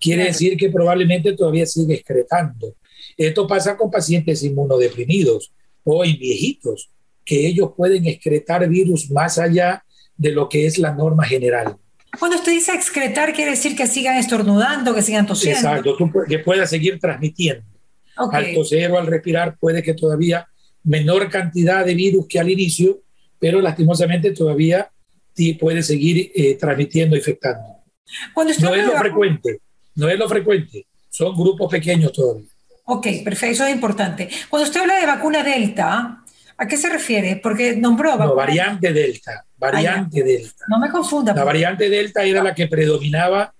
Quiere 0.00 0.24
decir 0.24 0.56
que 0.56 0.70
probablemente 0.70 1.32
todavía 1.32 1.66
sigue 1.66 1.94
excretando. 1.94 2.74
Esto 3.16 3.46
pasa 3.46 3.76
con 3.76 3.90
pacientes 3.90 4.42
inmunodeprimidos 4.42 5.52
o 5.84 6.04
en 6.04 6.18
viejitos 6.18 6.90
que 7.24 7.46
ellos 7.46 7.70
pueden 7.76 8.06
excretar 8.06 8.68
virus 8.68 9.10
más 9.10 9.38
allá 9.38 9.84
de 10.16 10.30
lo 10.32 10.48
que 10.48 10.66
es 10.66 10.78
la 10.78 10.92
norma 10.92 11.24
general. 11.24 11.76
Cuando 12.18 12.36
usted 12.36 12.52
dice 12.52 12.72
excretar, 12.72 13.32
quiere 13.32 13.52
decir 13.52 13.76
que 13.76 13.86
sigan 13.86 14.16
estornudando, 14.16 14.94
que 14.94 15.02
sigan 15.02 15.26
tosiendo. 15.26 15.58
Exacto, 15.58 15.96
que 16.28 16.38
pueda 16.38 16.66
seguir 16.66 16.98
transmitiendo. 17.00 17.64
Al 18.16 18.54
toser 18.54 18.90
o 18.92 18.98
al 18.98 19.06
respirar 19.06 19.56
puede 19.58 19.82
que 19.82 19.94
todavía 19.94 20.46
menor 20.84 21.28
cantidad 21.30 21.84
de 21.84 21.94
virus 21.94 22.26
que 22.28 22.38
al 22.38 22.50
inicio, 22.50 23.02
pero 23.38 23.60
lastimosamente 23.60 24.30
todavía 24.32 24.90
puede 25.58 25.82
seguir 25.82 26.30
eh, 26.34 26.54
transmitiendo, 26.54 27.16
infectando. 27.16 27.82
no 28.36 28.74
es 28.74 28.86
lo 28.86 28.92
frecuente, 28.92 29.60
no 29.96 30.08
es 30.08 30.18
lo 30.18 30.28
frecuente, 30.28 30.86
son 31.08 31.34
grupos 31.34 31.70
pequeños 31.70 32.12
todavía. 32.12 32.48
Ok, 32.86 33.06
perfecto, 33.24 33.46
eso 33.52 33.66
es 33.66 33.74
importante. 33.74 34.28
Cuando 34.50 34.68
usted 34.68 34.80
habla 34.80 35.00
de 35.00 35.06
vacuna 35.06 35.42
Delta, 35.42 36.24
¿A 36.56 36.68
qué 36.68 36.76
se 36.76 36.88
refiere? 36.88 37.40
Porque 37.42 37.76
nombró... 37.76 38.16
No, 38.16 38.34
variante 38.34 38.92
Delta, 38.92 39.44
variante 39.56 40.22
Delta. 40.22 40.64
No 40.68 40.78
me 40.78 40.88
confunda. 40.88 41.34
La 41.34 41.44
variante 41.44 41.88
Delta 41.88 42.22
era 42.22 42.42
la 42.42 42.54
que 42.54 42.68
predominaba 42.68 43.52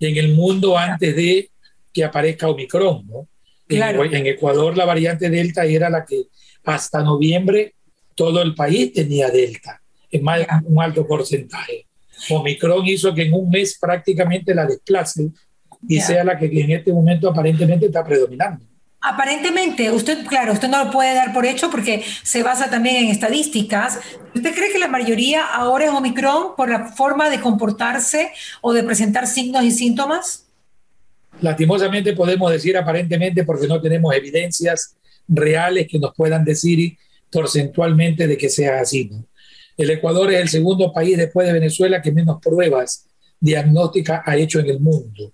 en 0.00 0.16
el 0.16 0.32
mundo 0.32 0.78
antes 0.78 1.14
de 1.14 1.50
que 1.92 2.04
aparezca 2.04 2.48
Omicron, 2.48 3.06
¿no? 3.06 3.28
Claro. 3.68 4.04
En, 4.04 4.26
Ecuador 4.26 4.76
la 4.76 4.86
variante 4.86 5.28
Delta 5.28 5.64
era 5.64 5.90
la 5.90 6.04
que 6.04 6.24
hasta 6.64 7.02
noviembre 7.02 7.74
todo 8.14 8.42
el 8.42 8.54
país 8.54 8.92
tenía 8.92 9.28
Delta, 9.28 9.80
en 10.10 10.24
más 10.24 10.46
un 10.64 10.82
alto 10.82 11.06
porcentaje. 11.06 11.86
Omicron 12.30 12.86
hizo 12.86 13.14
que 13.14 13.22
en 13.22 13.34
un 13.34 13.50
mes 13.50 13.78
prácticamente 13.78 14.54
la 14.54 14.66
desplace 14.66 15.30
y 15.88 16.00
sea 16.00 16.24
la 16.24 16.38
que 16.38 16.46
en 16.46 16.70
este 16.70 16.92
momento 16.92 17.28
aparentemente 17.28 17.86
está 17.86 18.04
predominando. 18.04 18.64
Aparentemente, 19.04 19.90
usted, 19.90 20.24
claro, 20.26 20.52
usted 20.52 20.68
no 20.68 20.84
lo 20.84 20.90
puede 20.92 21.12
dar 21.12 21.32
por 21.32 21.44
hecho 21.44 21.70
porque 21.70 22.04
se 22.22 22.44
basa 22.44 22.70
también 22.70 22.96
en 22.96 23.10
estadísticas. 23.10 23.98
¿Usted 24.32 24.54
cree 24.54 24.70
que 24.70 24.78
la 24.78 24.86
mayoría 24.86 25.44
ahora 25.44 25.86
es 25.86 25.90
Omicron 25.90 26.54
por 26.56 26.70
la 26.70 26.86
forma 26.86 27.28
de 27.28 27.40
comportarse 27.40 28.30
o 28.60 28.72
de 28.72 28.84
presentar 28.84 29.26
signos 29.26 29.64
y 29.64 29.72
síntomas? 29.72 30.46
Lastimosamente 31.40 32.12
podemos 32.12 32.52
decir 32.52 32.76
aparentemente 32.76 33.42
porque 33.42 33.66
no 33.66 33.80
tenemos 33.80 34.14
evidencias 34.14 34.94
reales 35.26 35.88
que 35.90 35.98
nos 35.98 36.14
puedan 36.14 36.44
decir 36.44 36.96
porcentualmente 37.28 38.28
de 38.28 38.36
que 38.36 38.48
sea 38.48 38.80
así. 38.80 39.10
El 39.76 39.90
Ecuador 39.90 40.32
es 40.32 40.40
el 40.40 40.48
segundo 40.48 40.92
país 40.92 41.16
después 41.16 41.48
de 41.48 41.54
Venezuela 41.54 42.00
que 42.00 42.12
menos 42.12 42.40
pruebas 42.40 43.06
diagnósticas 43.40 44.22
ha 44.24 44.36
hecho 44.36 44.60
en 44.60 44.68
el 44.68 44.78
mundo. 44.78 45.32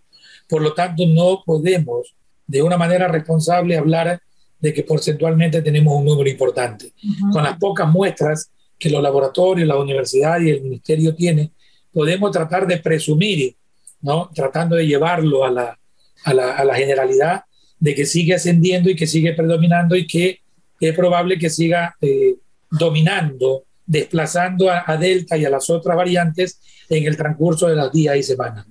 Por 0.48 0.62
lo 0.62 0.72
tanto, 0.72 1.04
no 1.06 1.42
podemos 1.44 2.14
de 2.46 2.62
una 2.62 2.76
manera 2.76 3.08
responsable 3.08 3.76
hablar 3.76 4.20
de 4.58 4.72
que 4.72 4.82
porcentualmente 4.82 5.62
tenemos 5.62 5.94
un 5.94 6.04
número 6.04 6.28
importante. 6.28 6.92
Con 7.30 7.44
las 7.44 7.56
pocas 7.58 7.88
muestras 7.88 8.50
que 8.78 8.90
los 8.90 9.02
laboratorios, 9.02 9.68
la 9.68 9.76
universidad 9.76 10.40
y 10.40 10.50
el 10.50 10.62
ministerio 10.62 11.14
tienen, 11.14 11.52
podemos 11.92 12.30
tratar 12.30 12.66
de 12.66 12.78
presumir, 12.78 13.54
¿no? 14.00 14.30
tratando 14.34 14.76
de 14.76 14.86
llevarlo 14.86 15.44
a 15.44 15.50
la, 15.50 15.78
a 16.24 16.34
la, 16.34 16.56
a 16.56 16.64
la 16.64 16.74
generalidad 16.74 17.42
de 17.78 17.94
que 17.94 18.06
sigue 18.06 18.34
ascendiendo 18.34 18.90
y 18.90 18.96
que 18.96 19.06
sigue 19.06 19.34
predominando 19.34 19.94
y 19.94 20.06
que 20.06 20.40
es 20.80 20.94
probable 20.94 21.38
que 21.38 21.50
siga 21.50 21.96
eh, 22.00 22.36
dominando, 22.70 23.64
desplazando 23.86 24.70
a, 24.70 24.84
a, 24.86 24.96
Delta 24.96 25.36
y 25.36 25.44
a 25.44 25.50
las 25.50 25.68
otras 25.70 25.96
variantes 25.96 26.60
en 26.88 27.04
el 27.04 27.16
transcurso 27.16 27.68
de 27.68 27.76
los 27.76 27.92
días 27.92 28.16
y 28.16 28.22
semanas. 28.22 28.66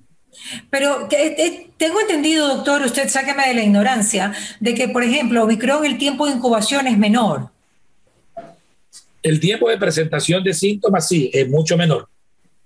Pero 0.70 1.08
eh, 1.10 1.70
tengo 1.76 2.00
entendido, 2.00 2.48
doctor, 2.48 2.82
usted 2.82 3.08
sáqueme 3.08 3.48
de 3.48 3.54
la 3.54 3.62
ignorancia, 3.62 4.32
de 4.60 4.74
que, 4.74 4.88
por 4.88 5.02
ejemplo, 5.02 5.42
Omicron 5.42 5.84
el 5.84 5.98
tiempo 5.98 6.26
de 6.26 6.32
incubación 6.32 6.86
es 6.86 6.98
menor. 6.98 7.50
El 9.22 9.40
tiempo 9.40 9.68
de 9.68 9.78
presentación 9.78 10.42
de 10.44 10.54
síntomas 10.54 11.08
sí, 11.08 11.30
es 11.32 11.48
mucho 11.48 11.76
menor. 11.76 12.08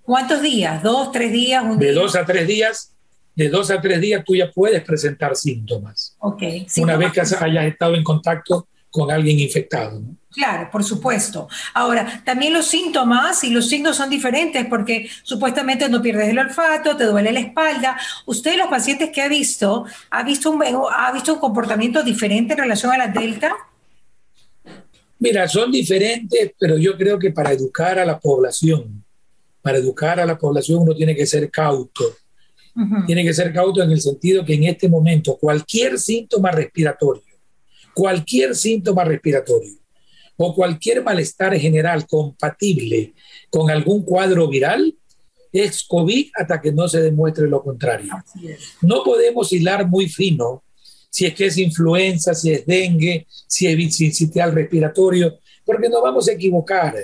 ¿Cuántos 0.03 0.41
días? 0.41 0.83
¿Dos, 0.83 1.11
tres 1.11 1.31
días? 1.31 1.63
Un 1.63 1.79
de 1.79 1.91
día? 1.91 2.01
dos 2.01 2.15
a 2.15 2.25
tres 2.25 2.47
días. 2.47 2.91
De 3.35 3.49
dos 3.49 3.71
a 3.71 3.81
tres 3.81 3.99
días 3.99 4.23
tú 4.23 4.35
ya 4.35 4.51
puedes 4.51 4.83
presentar 4.83 5.35
síntomas. 5.35 6.15
Ok. 6.19 6.43
Una 6.77 6.97
vez 6.97 7.11
que 7.11 7.21
hayas 7.21 7.65
estado 7.65 7.95
en 7.95 8.03
contacto 8.03 8.67
con 8.91 9.09
alguien 9.09 9.39
infectado. 9.39 9.99
¿no? 9.99 10.15
Claro, 10.33 10.69
por 10.71 10.83
supuesto. 10.83 11.47
Ahora, 11.75 12.23
también 12.25 12.53
los 12.53 12.65
síntomas 12.65 13.43
y 13.43 13.51
los 13.51 13.69
signos 13.69 13.97
son 13.97 14.09
diferentes 14.09 14.65
porque 14.65 15.07
supuestamente 15.21 15.87
no 15.89 16.01
pierdes 16.01 16.29
el 16.29 16.39
olfato, 16.39 16.97
te 16.97 17.05
duele 17.05 17.31
la 17.31 17.39
espalda. 17.39 17.97
¿Usted, 18.25 18.57
los 18.57 18.67
pacientes 18.67 19.11
que 19.11 19.21
ha 19.21 19.27
visto, 19.27 19.85
ha 20.09 20.23
visto 20.23 20.49
un, 20.49 20.63
ha 20.63 21.11
visto 21.11 21.35
un 21.35 21.39
comportamiento 21.39 22.01
diferente 22.01 22.53
en 22.53 22.59
relación 22.59 22.91
a 22.91 22.97
la 22.97 23.07
delta? 23.09 23.53
Mira, 25.19 25.47
son 25.47 25.71
diferentes, 25.71 26.51
pero 26.59 26.77
yo 26.77 26.97
creo 26.97 27.19
que 27.19 27.31
para 27.31 27.51
educar 27.51 27.99
a 27.99 28.05
la 28.05 28.19
población, 28.19 29.05
para 29.61 29.77
educar 29.77 30.19
a 30.19 30.25
la 30.25 30.37
población 30.37 30.81
uno 30.81 30.95
tiene 30.95 31.15
que 31.15 31.27
ser 31.27 31.51
cauto. 31.51 32.05
Uh 32.75 32.81
-huh. 32.81 33.05
Tiene 33.05 33.23
que 33.23 33.35
ser 33.35 33.53
cauto 33.53 33.83
en 33.83 33.91
el 33.91 34.01
sentido 34.01 34.43
que 34.43 34.55
en 34.55 34.63
este 34.63 34.89
momento 34.89 35.37
cualquier 35.37 35.99
síntoma 35.99 36.49
respiratorio, 36.49 37.21
cualquier 37.93 38.55
síntoma 38.55 39.03
respiratorio 39.03 39.82
o 40.37 40.53
cualquier 40.55 41.03
malestar 41.03 41.57
general 41.57 42.07
compatible 42.07 43.13
con 43.49 43.69
algún 43.69 44.03
cuadro 44.03 44.47
viral 44.47 44.95
es 45.51 45.83
COVID 45.83 46.31
hasta 46.35 46.59
que 46.59 46.71
no 46.71 46.87
se 46.87 47.01
demuestre 47.01 47.47
lo 47.47 47.61
contrario. 47.63 48.13
No 48.81 49.03
podemos 49.03 49.53
hilar 49.53 49.87
muy 49.87 50.09
fino 50.09 50.63
si 51.09 51.27
es 51.27 51.35
que 51.35 51.45
es 51.45 51.57
influenza, 51.59 52.33
si 52.33 52.51
es 52.51 52.65
dengue, 52.65 53.27
si 53.47 53.67
es 53.67 53.95
sincitial 53.95 54.51
respiratorio, 54.51 55.37
porque 55.63 55.87
nos 55.87 56.01
vamos 56.01 56.27
a 56.27 56.31
equivocar 56.31 56.95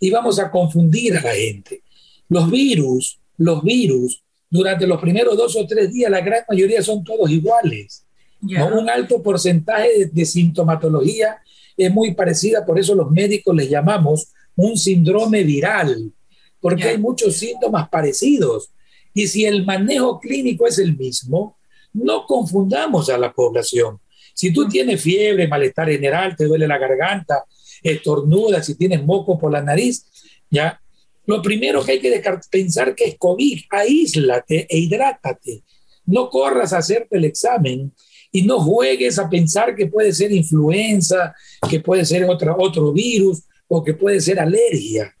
y 0.00 0.10
vamos 0.10 0.38
a 0.38 0.50
confundir 0.50 1.18
a 1.18 1.22
la 1.22 1.34
gente. 1.34 1.82
Los 2.30 2.50
virus, 2.50 3.18
los 3.36 3.62
virus, 3.62 4.22
durante 4.48 4.86
los 4.86 4.98
primeros 4.98 5.36
dos 5.36 5.54
o 5.56 5.66
tres 5.66 5.92
días, 5.92 6.10
la 6.10 6.22
gran 6.22 6.44
mayoría 6.48 6.82
son 6.82 7.04
todos 7.04 7.30
iguales. 7.30 8.04
Yeah. 8.40 8.70
¿no? 8.70 8.80
Un 8.80 8.88
alto 8.88 9.22
porcentaje 9.22 9.98
de, 9.98 10.06
de, 10.06 10.24
sintomatología 10.24 11.38
es 11.78 11.92
muy 11.92 12.12
parecida, 12.14 12.66
por 12.66 12.78
eso 12.78 12.94
los 12.94 13.10
médicos 13.10 13.54
les 13.54 13.70
llamamos 13.70 14.32
un 14.56 14.76
síndrome 14.76 15.44
viral, 15.44 16.12
porque 16.60 16.84
hay 16.84 16.98
muchos 16.98 17.36
síntomas 17.36 17.88
parecidos. 17.88 18.70
Y 19.14 19.28
si 19.28 19.44
el 19.44 19.64
manejo 19.64 20.18
clínico 20.18 20.66
es 20.66 20.78
el 20.78 20.96
mismo, 20.96 21.56
no 21.92 22.26
confundamos 22.26 23.08
a 23.08 23.16
la 23.16 23.32
población. 23.32 24.00
Si 24.34 24.52
tú 24.52 24.68
tienes 24.68 25.00
fiebre, 25.00 25.48
malestar 25.48 25.88
general, 25.88 26.36
te 26.36 26.44
duele 26.44 26.68
la 26.68 26.78
garganta, 26.78 27.44
estornudas, 27.82 28.66
si 28.66 28.74
tienes 28.74 29.04
moco 29.04 29.38
por 29.38 29.52
la 29.52 29.62
nariz, 29.62 30.06
ya, 30.50 30.80
lo 31.26 31.42
primero 31.42 31.84
que 31.84 31.92
hay 31.92 32.00
que 32.00 32.22
pensar 32.50 32.94
que 32.94 33.04
es 33.04 33.18
COVID, 33.18 33.60
aíslate 33.70 34.66
e 34.68 34.78
hidrátate. 34.78 35.62
No 36.06 36.30
corras 36.30 36.72
a 36.72 36.78
hacerte 36.78 37.18
el 37.18 37.26
examen 37.26 37.92
y 38.30 38.42
no 38.42 38.60
juegues 38.60 39.18
a 39.18 39.28
pensar 39.28 39.74
que 39.74 39.86
puede 39.86 40.12
ser 40.12 40.32
influenza, 40.32 41.34
que 41.68 41.80
puede 41.80 42.04
ser 42.04 42.24
otra, 42.24 42.54
otro 42.56 42.92
virus 42.92 43.42
o 43.66 43.82
que 43.82 43.94
puede 43.94 44.20
ser 44.20 44.38
alergia. 44.38 45.14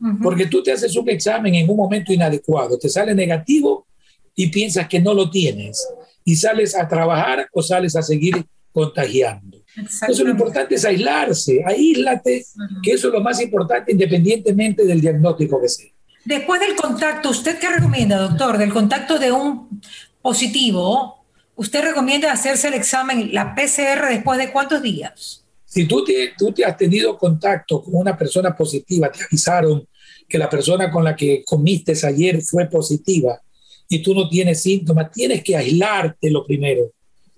Uh 0.00 0.06
-huh. 0.06 0.22
Porque 0.22 0.46
tú 0.46 0.62
te 0.62 0.72
haces 0.72 0.96
un 0.96 1.08
examen 1.08 1.54
en 1.54 1.68
un 1.68 1.76
momento 1.76 2.12
inadecuado, 2.12 2.78
te 2.78 2.88
sale 2.88 3.14
negativo 3.14 3.86
y 4.34 4.48
piensas 4.48 4.88
que 4.88 5.00
no 5.00 5.14
lo 5.14 5.30
tienes 5.30 5.86
y 6.24 6.36
sales 6.36 6.74
a 6.74 6.88
trabajar 6.88 7.48
o 7.52 7.62
sales 7.62 7.94
a 7.96 8.02
seguir 8.02 8.44
contagiando. 8.72 9.58
Entonces 9.76 10.24
lo 10.24 10.30
importante 10.30 10.76
es 10.76 10.84
aislarse, 10.84 11.62
aíslate, 11.64 12.44
uh 12.44 12.60
-huh. 12.60 12.80
que 12.82 12.92
eso 12.92 13.08
es 13.08 13.14
lo 13.14 13.20
más 13.20 13.40
importante 13.40 13.92
independientemente 13.92 14.84
del 14.84 15.00
diagnóstico 15.00 15.60
que 15.60 15.68
sea. 15.68 15.90
Después 16.24 16.60
del 16.60 16.74
contacto, 16.74 17.30
¿usted 17.30 17.58
qué 17.58 17.68
recomienda, 17.68 18.18
doctor? 18.18 18.56
Del 18.56 18.72
contacto 18.72 19.18
de 19.18 19.30
un 19.30 19.80
positivo, 20.22 21.23
¿usted 21.56 21.82
recomienda 21.82 22.32
hacerse 22.32 22.68
el 22.68 22.74
examen, 22.74 23.32
la 23.32 23.54
PCR, 23.54 24.08
después 24.08 24.38
de 24.38 24.50
cuántos 24.52 24.82
días? 24.82 25.44
Si 25.64 25.86
tú 25.86 26.04
te, 26.04 26.32
tú 26.38 26.52
te 26.52 26.64
has 26.64 26.76
tenido 26.76 27.18
contacto 27.18 27.82
con 27.82 27.94
una 27.96 28.16
persona 28.16 28.54
positiva, 28.56 29.10
te 29.10 29.24
avisaron 29.24 29.86
que 30.28 30.38
la 30.38 30.48
persona 30.48 30.90
con 30.90 31.04
la 31.04 31.16
que 31.16 31.42
comiste 31.44 31.94
ayer 32.06 32.40
fue 32.42 32.66
positiva 32.66 33.40
y 33.88 34.02
tú 34.02 34.14
no 34.14 34.28
tienes 34.28 34.62
síntomas, 34.62 35.10
tienes 35.10 35.42
que 35.42 35.56
aislarte 35.56 36.30
lo 36.30 36.46
primero, 36.46 36.92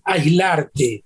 aislarte, 0.05 1.05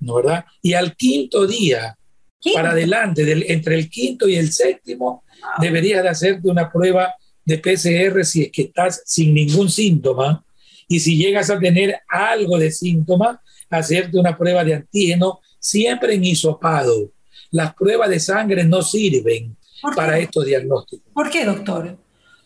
¿no 0.00 0.14
verdad? 0.14 0.44
Y 0.60 0.72
al 0.72 0.96
quinto 0.96 1.46
día, 1.46 1.96
¿Quinto? 2.38 2.56
para 2.56 2.70
adelante, 2.70 3.24
del, 3.24 3.44
entre 3.48 3.76
el 3.76 3.88
quinto 3.88 4.28
y 4.28 4.36
el 4.36 4.52
séptimo, 4.52 5.24
wow. 5.40 5.50
deberías 5.60 6.02
de 6.02 6.08
hacerte 6.08 6.48
una 6.48 6.70
prueba 6.70 7.14
de 7.44 7.58
PCR 7.58 8.24
si 8.24 8.44
es 8.44 8.52
que 8.52 8.62
estás 8.62 9.02
sin 9.04 9.34
ningún 9.34 9.70
síntoma 9.70 10.44
y 10.88 11.00
si 11.00 11.16
llegas 11.16 11.50
a 11.50 11.58
tener 11.58 12.00
algo 12.08 12.58
de 12.58 12.70
síntoma, 12.70 13.40
hacerte 13.70 14.18
una 14.18 14.36
prueba 14.36 14.64
de 14.64 14.74
antígeno 14.74 15.40
siempre 15.58 16.14
en 16.14 16.24
hisopado. 16.24 17.12
Las 17.50 17.74
pruebas 17.74 18.10
de 18.10 18.20
sangre 18.20 18.64
no 18.64 18.82
sirven 18.82 19.56
para 19.94 20.18
estos 20.18 20.46
diagnósticos. 20.46 21.12
¿Por 21.12 21.30
qué, 21.30 21.44
doctor? 21.44 21.96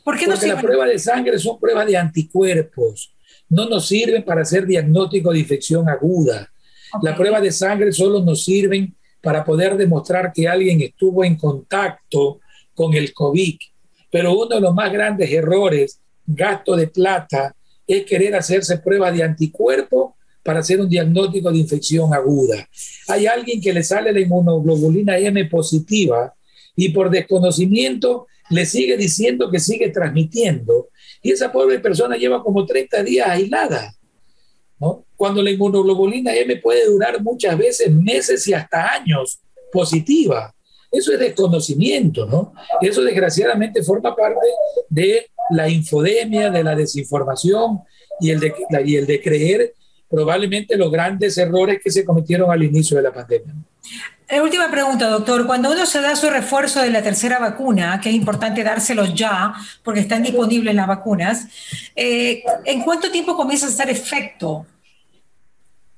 ¿Por 0.05 0.19
qué 0.19 0.27
no 0.27 0.35
Porque 0.35 0.47
las 0.47 0.63
pruebas 0.63 0.89
de 0.89 0.99
sangre 0.99 1.39
son 1.39 1.59
pruebas 1.59 1.87
de 1.87 1.97
anticuerpos. 1.97 3.13
No 3.49 3.69
nos 3.69 3.89
sirven 3.89 4.25
para 4.25 4.43
hacer 4.43 4.67
diagnóstico 4.67 5.33
de 5.33 5.41
infección 5.41 5.89
aguda. 5.89 6.51
Okay. 6.93 7.01
Las 7.03 7.17
pruebas 7.17 7.43
de 7.43 7.53
sangre 7.53 7.93
solo 7.93 8.23
nos 8.23 8.45
sirven 8.45 8.95
para 9.21 9.45
poder 9.45 9.77
demostrar 9.77 10.33
que 10.33 10.47
alguien 10.47 10.81
estuvo 10.81 11.25
en 11.25 11.37
contacto 11.37 12.41
con 12.75 12.95
el 12.95 13.13
COVID. 13.13 13.57
Pero 14.11 14.39
uno 14.39 14.55
de 14.55 14.61
los 14.61 14.75
más 14.75 14.93
grandes 14.93 15.31
errores, 15.33 16.01
gasto 16.25 16.77
de 16.77 16.87
plata, 16.87 17.55
es 17.87 18.05
querer 18.05 18.35
hacerse 18.35 18.79
pruebas 18.79 19.15
de 19.17 19.23
anticuerpos 19.23 20.15
para 20.43 20.61
hacer 20.61 20.81
un 20.81 20.89
diagnóstico 20.89 21.51
de 21.51 21.59
infección 21.59 22.15
aguda. 22.15 22.69
Hay 23.09 23.27
alguien 23.27 23.61
que 23.61 23.73
le 23.73 23.83
sale 23.83 24.13
la 24.13 24.21
inmunoglobulina 24.21 25.19
M 25.19 25.45
positiva 25.47 26.35
y 26.77 26.91
por 26.91 27.11
desconocimiento 27.11 28.27
le 28.51 28.65
sigue 28.65 28.97
diciendo 28.97 29.51
que 29.51 29.59
sigue 29.59 29.89
transmitiendo. 29.89 30.89
Y 31.21 31.33
esa 31.33 31.51
pobre 31.51 31.81
persona 31.81 32.17
lleva 32.17 32.43
como 32.43 32.65
30 32.65 33.03
días 33.03 33.29
aislada. 33.29 33.93
¿no? 34.79 35.05
Cuando 35.17 35.43
la 35.43 35.51
inmunoglobulina 35.51 36.35
M 36.35 36.57
puede 36.57 36.87
durar 36.87 37.21
muchas 37.23 37.59
veces 37.59 37.91
meses 37.91 38.47
y 38.47 38.55
hasta 38.55 38.95
años 38.95 39.41
positiva. 39.73 40.55
Eso 40.91 41.13
es 41.13 41.19
desconocimiento, 41.19 42.27
¿no? 42.27 42.55
Eso 42.81 43.03
desgraciadamente 43.03 43.83
forma 43.83 44.15
parte 44.15 44.47
de 44.89 45.27
la 45.51 45.69
infodemia, 45.69 46.51
de 46.51 46.65
la 46.65 46.75
desinformación 46.75 47.81
y 48.21 48.31
el 48.31 48.41
de, 48.41 48.55
y 48.85 48.97
el 48.97 49.07
de 49.07 49.21
creer 49.21 49.75
probablemente 50.09 50.77
los 50.77 50.91
grandes 50.91 51.37
errores 51.37 51.81
que 51.83 51.91
se 51.91 52.05
cometieron 52.05 52.51
al 52.51 52.63
inicio 52.63 52.97
de 52.97 53.03
la 53.03 53.13
pandemia. 53.13 53.55
La 54.29 54.43
última 54.43 54.69
pregunta, 54.71 55.09
doctor. 55.09 55.47
Cuando 55.47 55.71
uno 55.71 55.87
se 55.87 56.01
da 56.01 56.17
su 56.17 56.29
refuerzo 56.29 56.83
de 56.83 56.91
la 56.91 57.03
tercera 57.03 57.39
vacuna, 57.39 58.01
que 58.01 58.09
es 58.09 58.15
importante 58.15 58.65
dárselo 58.65 59.07
ya, 59.07 59.55
porque 59.85 60.01
están 60.01 60.23
disponibles 60.23 60.75
las 60.75 60.89
vacunas, 60.89 61.47
eh, 61.95 62.43
¿en 62.65 62.83
cuánto 62.83 63.11
tiempo 63.13 63.37
comienza 63.37 63.67
a 63.67 63.69
hacer 63.69 63.89
efecto? 63.89 64.67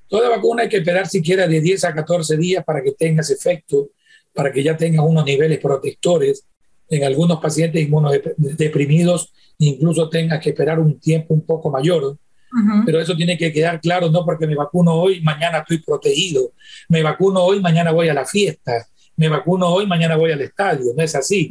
Toda 0.09 0.29
vacuna 0.29 0.63
hay 0.63 0.69
que 0.69 0.79
esperar 0.79 1.09
siquiera 1.09 1.47
de 1.47 1.61
10 1.61 1.85
a 1.85 1.95
14 1.95 2.37
días 2.37 2.65
para 2.65 2.83
que 2.83 2.93
tenga 2.93 3.23
ese 3.23 3.35
efecto, 3.35 3.91
para 4.35 4.53
que 4.53 4.63
ya 4.63 4.77
tenga 4.77 5.03
unos 5.03 5.25
niveles 5.25 5.59
protectores. 5.59 6.45
En 6.91 7.05
algunos 7.05 7.41
pacientes 7.41 7.83
inmunodeprimidos 7.83 9.33
incluso 9.59 10.09
tengas 10.09 10.41
que 10.41 10.51
esperar 10.51 10.79
un 10.79 10.99
tiempo 10.99 11.35
un 11.35 11.43
poco 11.43 11.71
mayor. 11.71 12.05
Uh 12.05 12.17
-huh. 12.57 12.83
Pero 12.87 13.01
eso 13.01 13.15
tiene 13.15 13.37
que 13.37 13.53
quedar 13.53 13.81
claro, 13.81 14.09
no 14.11 14.25
porque 14.25 14.47
me 14.47 14.55
vacuno 14.55 14.95
hoy, 14.95 15.21
mañana 15.21 15.59
estoy 15.59 15.79
protegido. 15.79 16.53
Me 16.89 17.03
vacuno 17.03 17.43
hoy, 17.45 17.61
mañana 17.61 17.91
voy 17.93 18.09
a 18.09 18.15
la 18.15 18.25
fiesta. 18.25 18.87
Me 19.17 19.29
vacuno 19.29 19.69
hoy, 19.69 19.87
mañana 19.87 20.17
voy 20.17 20.31
al 20.33 20.41
estadio. 20.41 20.93
No 20.97 21.03
es 21.03 21.15
así. 21.15 21.51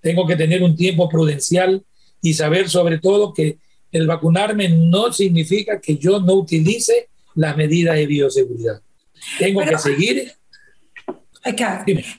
Tengo 0.00 0.26
que 0.26 0.36
tener 0.36 0.62
un 0.62 0.76
tiempo 0.76 1.08
prudencial 1.08 1.82
y 2.22 2.32
saber 2.32 2.68
sobre 2.68 2.98
todo 2.98 3.32
que 3.32 3.58
el 3.90 4.06
vacunarme 4.06 4.68
no 4.68 5.12
significa 5.12 5.80
que 5.80 5.96
yo 5.96 6.20
no 6.20 6.34
utilice 6.34 7.08
las 7.34 7.56
medidas 7.56 7.96
de 7.96 8.06
bioseguridad. 8.06 8.80
Tengo 9.38 9.60
Pero, 9.60 9.72
que 9.72 9.78
seguir 9.78 10.32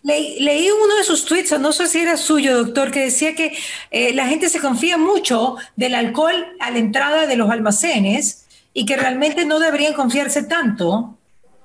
leí 0.04 0.70
uno 0.72 0.96
de 0.96 1.04
sus 1.04 1.26
tweets, 1.26 1.60
no 1.60 1.72
sé 1.72 1.88
si 1.88 2.00
era 2.00 2.18
suyo, 2.18 2.58
doctor, 2.64 2.92
que 2.92 3.02
decía 3.02 3.36
que 3.36 3.54
eh, 3.92 4.14
la 4.14 4.28
gente 4.28 4.50
se 4.50 4.60
confía 4.60 4.98
mucho 4.98 5.56
del 5.76 5.96
alcohol 5.96 6.48
a 6.60 6.72
la 6.72 6.80
entrada 6.80 7.28
de 7.28 7.36
los 7.36 7.50
almacenes 7.50 8.46
y 8.74 8.86
que 8.86 8.98
realmente 8.98 9.46
no 9.46 9.60
deberían 9.60 9.94
confiarse 9.94 10.44
tanto 10.44 11.18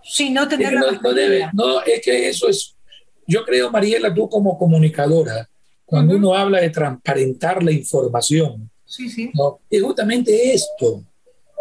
si 0.03 0.31
no 0.31 0.49
tener 0.49 0.73
la 0.75 0.81
no, 0.81 1.13
debe, 1.13 1.49
no, 1.53 1.83
es 1.83 2.01
que 2.03 2.29
eso 2.29 2.49
es, 2.49 2.75
yo 3.27 3.45
creo, 3.45 3.71
Mariela, 3.71 4.13
tú 4.13 4.29
como 4.29 4.59
comunicadora, 4.59 5.49
cuando 5.85 6.17
uno 6.17 6.35
habla 6.35 6.61
de 6.61 6.71
transparentar 6.71 7.63
la 7.63 7.73
información, 7.73 8.71
sí, 8.85 9.09
sí. 9.09 9.31
¿no? 9.35 9.61
es 9.71 9.83
justamente 9.83 10.53
esto. 10.53 11.03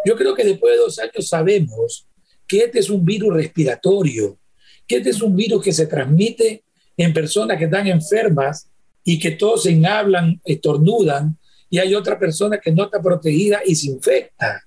Yo 0.05 0.15
creo 0.17 0.35
que 0.35 0.43
después 0.43 0.73
de 0.73 0.79
dos 0.79 0.99
años 0.99 1.27
sabemos 1.27 2.05
que 2.45 2.59
este 2.65 2.79
es 2.79 2.89
un 2.89 3.05
virus 3.05 3.33
respiratorio, 3.33 4.37
que 4.87 4.97
este 4.97 5.09
es 5.09 5.21
un 5.21 5.35
virus 5.35 5.63
que 5.63 5.73
se 5.73 5.87
transmite 5.87 6.63
en 6.97 7.13
personas 7.13 7.57
que 7.57 7.65
están 7.65 7.87
enfermas 7.87 8.69
y 9.03 9.19
que 9.19 9.31
todos 9.31 9.63
se 9.63 9.85
hablan, 9.85 10.39
estornudan, 10.45 11.37
y 11.69 11.79
hay 11.79 11.95
otra 11.95 12.19
persona 12.19 12.59
que 12.59 12.71
no 12.71 12.85
está 12.85 13.01
protegida 13.01 13.61
y 13.65 13.75
se 13.75 13.87
infecta. 13.87 14.63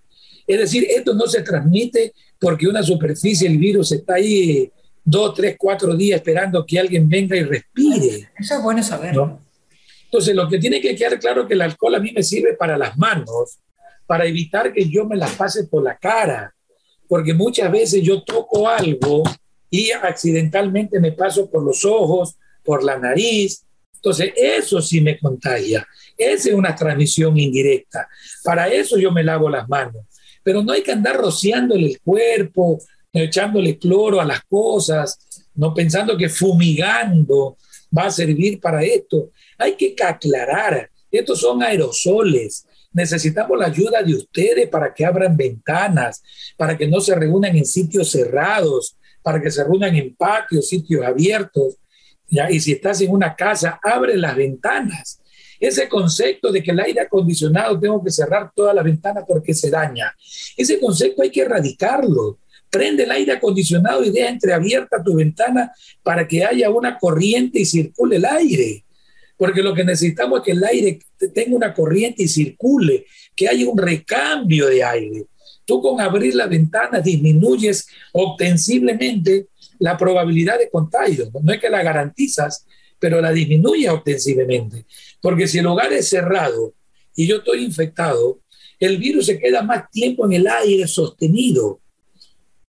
Es 0.47 0.59
decir, 0.59 0.87
esto 0.89 1.15
no 1.15 1.27
se 1.27 1.43
transmite 1.43 2.13
porque 2.39 2.67
una 2.67 2.83
superficie, 2.83 3.49
el 3.49 3.59
virus 3.59 3.93
está 3.93 4.15
ahí 4.15 4.71
dos, 5.05 5.35
tres, 5.35 5.57
cuatro 5.57 5.95
días 5.97 6.19
esperando 6.19 6.67
que 6.67 6.79
alguien 6.79 7.09
venga 7.09 7.37
y 7.37 7.45
respire. 7.45 8.29
Eso 8.39 8.57
es 8.57 8.63
bueno 8.63 8.83
saberlo. 8.83 9.41
Entonces, 10.05 10.35
lo 10.35 10.49
que 10.49 10.59
tiene 10.59 10.81
que 10.81 10.95
quedar 10.97 11.19
claro 11.19 11.43
es 11.43 11.49
que 11.49 11.55
el 11.55 11.63
alcohol 11.63 11.95
a 11.95 12.01
mí 12.01 12.13
me 12.13 12.23
sirve 12.23 12.55
para 12.55 12.77
las 12.77 12.97
manos, 12.99 13.59
para 14.07 14.27
evitar 14.27 14.73
que 14.73 14.89
yo 14.89 15.05
me 15.05 15.17
las 15.17 15.33
pase 15.33 15.65
por 15.65 15.83
la 15.83 15.97
cara, 15.97 16.55
porque 17.09 17.35
muchas 17.35 17.71
veces 17.71 18.03
yo 18.03 18.23
toco 18.23 18.69
algo 18.69 19.23
accidentalmente 20.03 21.01
me 21.01 21.13
paso 21.13 21.51
por 21.51 21.63
los 21.63 21.85
ojos, 21.85 22.37
por 22.65 22.83
la 22.83 22.99
nariz. 22.99 23.65
Entonces, 23.95 24.33
eso 24.37 24.81
sí 24.81 25.01
me 25.01 25.19
contagia. 25.19 25.87
Esa 26.17 26.49
es 26.51 26.55
una 26.55 26.75
transmisión 26.75 27.39
indirecta. 27.39 28.09
Para 28.45 28.69
eso 28.69 28.99
yo 28.99 29.11
me 29.11 29.25
lavo 29.25 29.49
las 29.49 29.69
manos. 29.69 30.05
Pero 30.43 30.63
no 30.63 30.73
hay 30.73 30.83
que 30.83 30.93
andar 30.93 31.17
rociándole 31.17 31.87
el 31.87 32.01
cuerpo, 32.01 32.79
echándole 33.13 33.79
cloro 33.79 34.21
a 34.21 34.25
las 34.25 34.43
cosas, 34.45 35.19
no 35.55 35.75
pensando 35.75 36.17
que 36.17 36.29
fumigando 36.29 37.57
va 37.97 38.07
a 38.07 38.11
servir 38.11 38.61
para 38.61 38.83
esto. 38.83 39.31
Hay 39.59 39.75
que 39.75 39.95
aclarar, 40.03 40.91
estos 41.11 41.41
son 41.41 41.63
aerosoles. 41.63 42.67
Necesitamos 42.93 43.59
la 43.59 43.67
ayuda 43.67 44.03
de 44.03 44.15
ustedes 44.15 44.69
para 44.69 44.93
que 44.93 45.05
abran 45.05 45.37
ventanas, 45.37 46.23
para 46.57 46.77
que 46.77 46.87
no 46.87 47.01
se 47.01 47.15
reúnan 47.15 47.57
en 47.57 47.65
sitios 47.65 48.11
cerrados, 48.11 48.97
para 49.27 49.43
que 49.43 49.51
se 49.51 49.65
reúnan 49.65 49.93
en 49.97 50.15
patios, 50.15 50.69
sitios 50.69 51.05
abiertos. 51.05 51.79
Y 52.49 52.61
si 52.61 52.71
estás 52.71 53.01
en 53.01 53.11
una 53.11 53.35
casa, 53.35 53.81
abre 53.83 54.17
las 54.17 54.37
ventanas. 54.37 55.21
Ese 55.59 55.89
concepto 55.89 56.53
de 56.53 56.63
que 56.63 56.71
el 56.71 56.79
aire 56.79 57.01
acondicionado 57.01 57.77
tengo 57.81 58.05
que 58.05 58.13
cerrar 58.13 58.53
todas 58.55 58.73
las 58.73 58.85
ventanas 58.85 59.25
porque 59.27 59.53
se 59.53 59.69
daña, 59.69 60.15
ese 60.57 60.79
concepto 60.79 61.23
hay 61.23 61.31
que 61.31 61.41
erradicarlo. 61.41 62.39
Prende 62.71 63.03
el 63.03 63.11
aire 63.11 63.33
acondicionado 63.33 64.05
y 64.05 64.11
deja 64.11 64.29
entreabierta 64.29 65.03
tu 65.03 65.17
ventana 65.17 65.73
para 66.05 66.29
que 66.29 66.45
haya 66.45 66.71
una 66.71 66.97
corriente 66.97 67.59
y 67.59 67.65
circule 67.65 68.17
el 68.19 68.27
aire. 68.27 68.85
Porque 69.37 69.61
lo 69.61 69.75
que 69.75 69.83
necesitamos 69.83 70.39
es 70.39 70.45
que 70.45 70.53
el 70.53 70.63
aire 70.63 71.01
tenga 71.35 71.57
una 71.57 71.75
corriente 71.75 72.23
y 72.23 72.29
circule, 72.29 73.07
que 73.35 73.49
haya 73.49 73.69
un 73.69 73.77
recambio 73.77 74.69
de 74.69 74.85
aire. 74.85 75.27
Tú 75.67 75.83
con 75.83 76.01
abrir 76.01 76.35
la 76.35 76.47
ventana 76.47 77.01
disminuyes 77.01 77.89
ostensiblemente 78.13 79.49
la 79.81 79.99
probabilidad 79.99 80.59
de 80.59 80.71
contagio. 80.71 81.29
No 81.43 81.53
es 81.53 81.61
que 81.61 81.69
la 81.69 81.83
garantizas, 81.83 82.65
pero 82.99 83.21
la 83.21 83.33
disminuye 83.33 83.91
ostensiblemente. 83.91 84.87
Porque 85.21 85.47
si 85.47 85.59
el 85.59 85.67
hogar 85.67 85.93
es 85.93 86.09
cerrado 86.09 86.73
y 87.15 87.27
yo 87.27 87.39
estoy 87.39 87.65
infectado, 87.65 88.41
el 88.79 88.99
virus 88.99 89.27
se 89.27 89.39
queda 89.39 89.63
más 89.63 89.91
tiempo 89.91 90.25
en 90.25 90.35
el 90.35 90.47
aire 90.47 90.87
sostenido. 90.87 91.81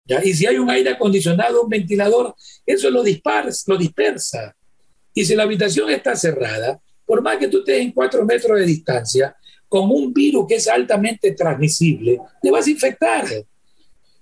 ¿ya? 0.04 0.24
Y 0.24 0.32
si 0.32 0.46
hay 0.46 0.56
un 0.56 0.70
aire 0.70 0.90
acondicionado, 0.90 1.62
un 1.62 1.68
ventilador, 1.68 2.34
eso 2.64 2.90
lo, 2.90 3.02
dispersa, 3.02 3.64
lo 3.66 3.76
dispersa. 3.76 4.54
Y 5.12 5.24
si 5.24 5.34
la 5.34 5.42
habitación 5.42 5.90
está 5.90 6.14
cerrada, 6.14 6.80
por 7.04 7.22
más 7.22 7.38
que 7.38 7.48
tú 7.48 7.58
estés 7.58 7.80
en 7.80 7.92
cuatro 7.92 8.24
metros 8.24 8.58
de 8.58 8.66
distancia, 8.66 9.34
con 9.74 9.90
un 9.90 10.14
virus 10.14 10.46
que 10.46 10.54
es 10.54 10.68
altamente 10.68 11.32
transmisible, 11.32 12.20
te 12.40 12.48
vas 12.48 12.64
a 12.64 12.70
infectar. 12.70 13.24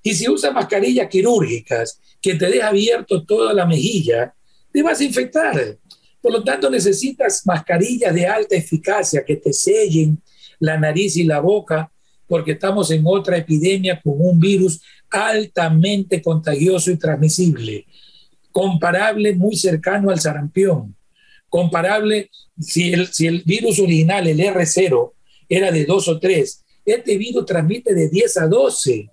Y 0.02 0.14
si 0.14 0.26
usas 0.26 0.50
mascarillas 0.50 1.06
quirúrgicas 1.08 2.00
que 2.22 2.36
te 2.36 2.46
deja 2.46 2.68
abierto 2.68 3.22
toda 3.22 3.52
la 3.52 3.66
mejilla, 3.66 4.32
te 4.72 4.82
vas 4.82 4.98
a 4.98 5.04
infectar. 5.04 5.76
Por 6.22 6.32
lo 6.32 6.42
tanto, 6.42 6.70
necesitas 6.70 7.42
mascarillas 7.44 8.14
de 8.14 8.26
alta 8.26 8.56
eficacia 8.56 9.22
que 9.26 9.36
te 9.36 9.52
sellen 9.52 10.22
la 10.58 10.78
nariz 10.78 11.18
y 11.18 11.24
la 11.24 11.40
boca, 11.40 11.92
porque 12.26 12.52
estamos 12.52 12.90
en 12.90 13.02
otra 13.04 13.36
epidemia 13.36 14.00
con 14.00 14.14
un 14.16 14.40
virus 14.40 14.80
altamente 15.10 16.22
contagioso 16.22 16.90
y 16.90 16.96
transmisible, 16.96 17.84
comparable 18.52 19.34
muy 19.34 19.54
cercano 19.54 20.08
al 20.08 20.18
sarampión, 20.18 20.96
comparable 21.50 22.30
si 22.58 22.94
el, 22.94 23.08
si 23.08 23.26
el 23.26 23.42
virus 23.42 23.80
original, 23.80 24.26
el 24.26 24.40
R0, 24.40 25.12
era 25.56 25.70
de 25.70 25.84
2 25.84 26.08
o 26.08 26.18
3, 26.18 26.64
este 26.86 27.18
virus 27.18 27.44
transmite 27.44 27.92
de 27.94 28.08
10 28.08 28.38
a 28.38 28.46
12. 28.46 29.10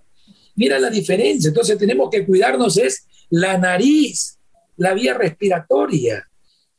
Mira 0.56 0.78
la 0.78 0.88
diferencia. 0.88 1.48
Entonces 1.48 1.76
tenemos 1.76 2.08
que 2.10 2.24
cuidarnos 2.24 2.78
es 2.78 3.06
la 3.28 3.58
nariz, 3.58 4.38
la 4.78 4.94
vía 4.94 5.14
respiratoria. 5.14 6.26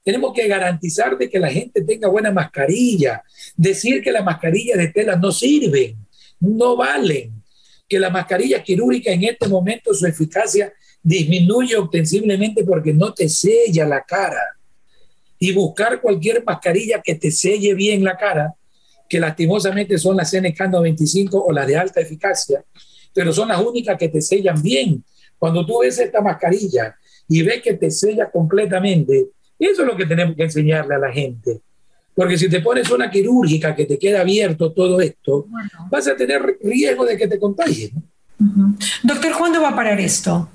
Tenemos 0.04 0.34
que 0.34 0.48
garantizar 0.48 1.16
de 1.16 1.30
que 1.30 1.38
la 1.40 1.52
gente 1.52 1.84
tenga 1.84 2.08
buena 2.08 2.32
mascarilla. 2.32 3.22
Decir 3.56 4.02
que 4.02 4.12
las 4.12 4.26
mascarillas 4.26 4.80
de 4.80 4.88
tela 4.88 5.16
no 5.16 5.32
sirven, 5.32 5.96
no 6.40 6.76
valen. 6.76 7.32
Que 7.88 8.00
la 8.00 8.10
mascarilla 8.10 8.64
quirúrgica 8.64 9.12
en 9.12 9.26
este 9.26 9.48
momento 9.48 9.94
su 9.94 10.08
eficacia 10.08 10.74
disminuye 11.04 11.76
ostensiblemente 11.78 12.64
porque 12.64 12.94
no 12.94 13.14
te 13.14 13.30
sella 13.30 13.86
la 13.86 14.04
cara. 14.04 14.42
Y 15.38 15.54
buscar 15.54 16.02
cualquier 16.02 16.44
mascarilla 16.44 17.00
que 17.04 17.14
te 17.14 17.30
selle 17.30 17.76
bien 17.76 18.04
la 18.04 18.18
cara, 18.18 18.56
que 19.12 19.20
lastimosamente 19.20 19.98
son 19.98 20.16
las 20.16 20.34
NK95 20.34 21.44
o 21.46 21.52
las 21.52 21.68
de 21.68 21.76
alta 21.76 22.00
eficacia, 22.00 22.64
pero 23.14 23.34
son 23.34 23.50
las 23.50 23.60
únicas 23.60 23.98
que 23.98 24.08
te 24.08 24.22
sellan 24.22 24.62
bien. 24.62 25.04
Cuando 25.38 25.66
tú 25.66 25.82
ves 25.82 26.00
esta 26.00 26.22
mascarilla 26.22 26.96
y 27.28 27.44
ves 27.44 27.62
que 27.62 27.74
te 27.74 27.92
sella 27.92 28.32
completamente, 28.32 29.32
eso 29.60 29.82
es 29.82 29.86
lo 29.86 29.98
que 29.98 30.06
tenemos 30.06 30.34
que 30.38 30.44
enseñarle 30.44 30.96
a 30.96 30.98
la 30.98 31.12
gente. 31.12 31.60
Porque 32.16 32.38
si 32.38 32.50
te 32.50 32.62
pones 32.62 32.90
una 32.90 33.12
quirúrgica 33.12 33.76
que 33.76 33.86
te 33.86 34.00
queda 34.00 34.22
abierto 34.22 34.72
todo 34.72 35.02
esto, 35.02 35.46
vas 35.90 36.08
a 36.08 36.16
tener 36.16 36.58
riesgo 36.64 37.04
de 37.04 37.18
que 37.18 37.28
te 37.28 37.38
contagien. 37.38 37.92
Doctor, 39.04 39.34
¿cuándo 39.38 39.62
va 39.62 39.72
a 39.72 39.76
parar 39.76 40.00
esto? 40.00 40.48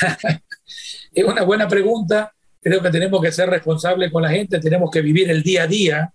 es 1.14 1.24
una 1.24 1.44
buena 1.44 1.68
pregunta. 1.68 2.34
Creo 2.60 2.82
que 2.82 2.90
tenemos 2.90 3.22
que 3.22 3.30
ser 3.30 3.48
responsables 3.48 4.10
con 4.10 4.24
la 4.24 4.30
gente, 4.30 4.58
tenemos 4.58 4.90
que 4.90 5.00
vivir 5.00 5.30
el 5.30 5.44
día 5.44 5.62
a 5.62 5.66
día. 5.68 6.12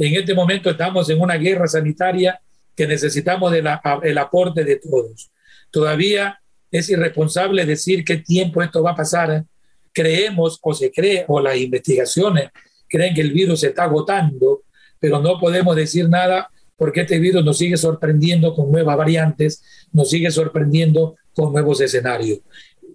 En 0.00 0.14
este 0.14 0.34
momento 0.34 0.70
estamos 0.70 1.10
en 1.10 1.20
una 1.20 1.36
guerra 1.36 1.68
sanitaria 1.68 2.40
que 2.74 2.86
necesitamos 2.86 3.52
del 3.52 3.68
el 4.02 4.16
aporte 4.16 4.64
de 4.64 4.76
todos. 4.76 5.30
Todavía 5.70 6.40
es 6.70 6.88
irresponsable 6.88 7.66
decir 7.66 8.02
qué 8.02 8.16
tiempo 8.16 8.62
esto 8.62 8.82
va 8.82 8.92
a 8.92 8.96
pasar 8.96 9.44
creemos 9.92 10.58
o 10.62 10.72
se 10.72 10.90
cree, 10.90 11.24
o 11.28 11.40
las 11.40 11.56
investigaciones 11.56 12.48
creen 12.88 13.14
que 13.14 13.20
el 13.20 13.32
virus 13.32 13.60
se 13.60 13.68
está 13.68 13.84
agotando, 13.84 14.62
pero 14.98 15.20
no 15.20 15.38
podemos 15.38 15.76
decir 15.76 16.08
nada 16.08 16.48
porque 16.76 17.02
este 17.02 17.18
virus 17.18 17.44
nos 17.44 17.58
sigue 17.58 17.76
sorprendiendo 17.76 18.54
con 18.54 18.72
nuevas 18.72 18.96
variantes, 18.96 19.62
nos 19.92 20.08
sigue 20.08 20.30
sorprendiendo 20.30 21.16
con 21.34 21.52
nuevos 21.52 21.80
escenarios. 21.82 22.38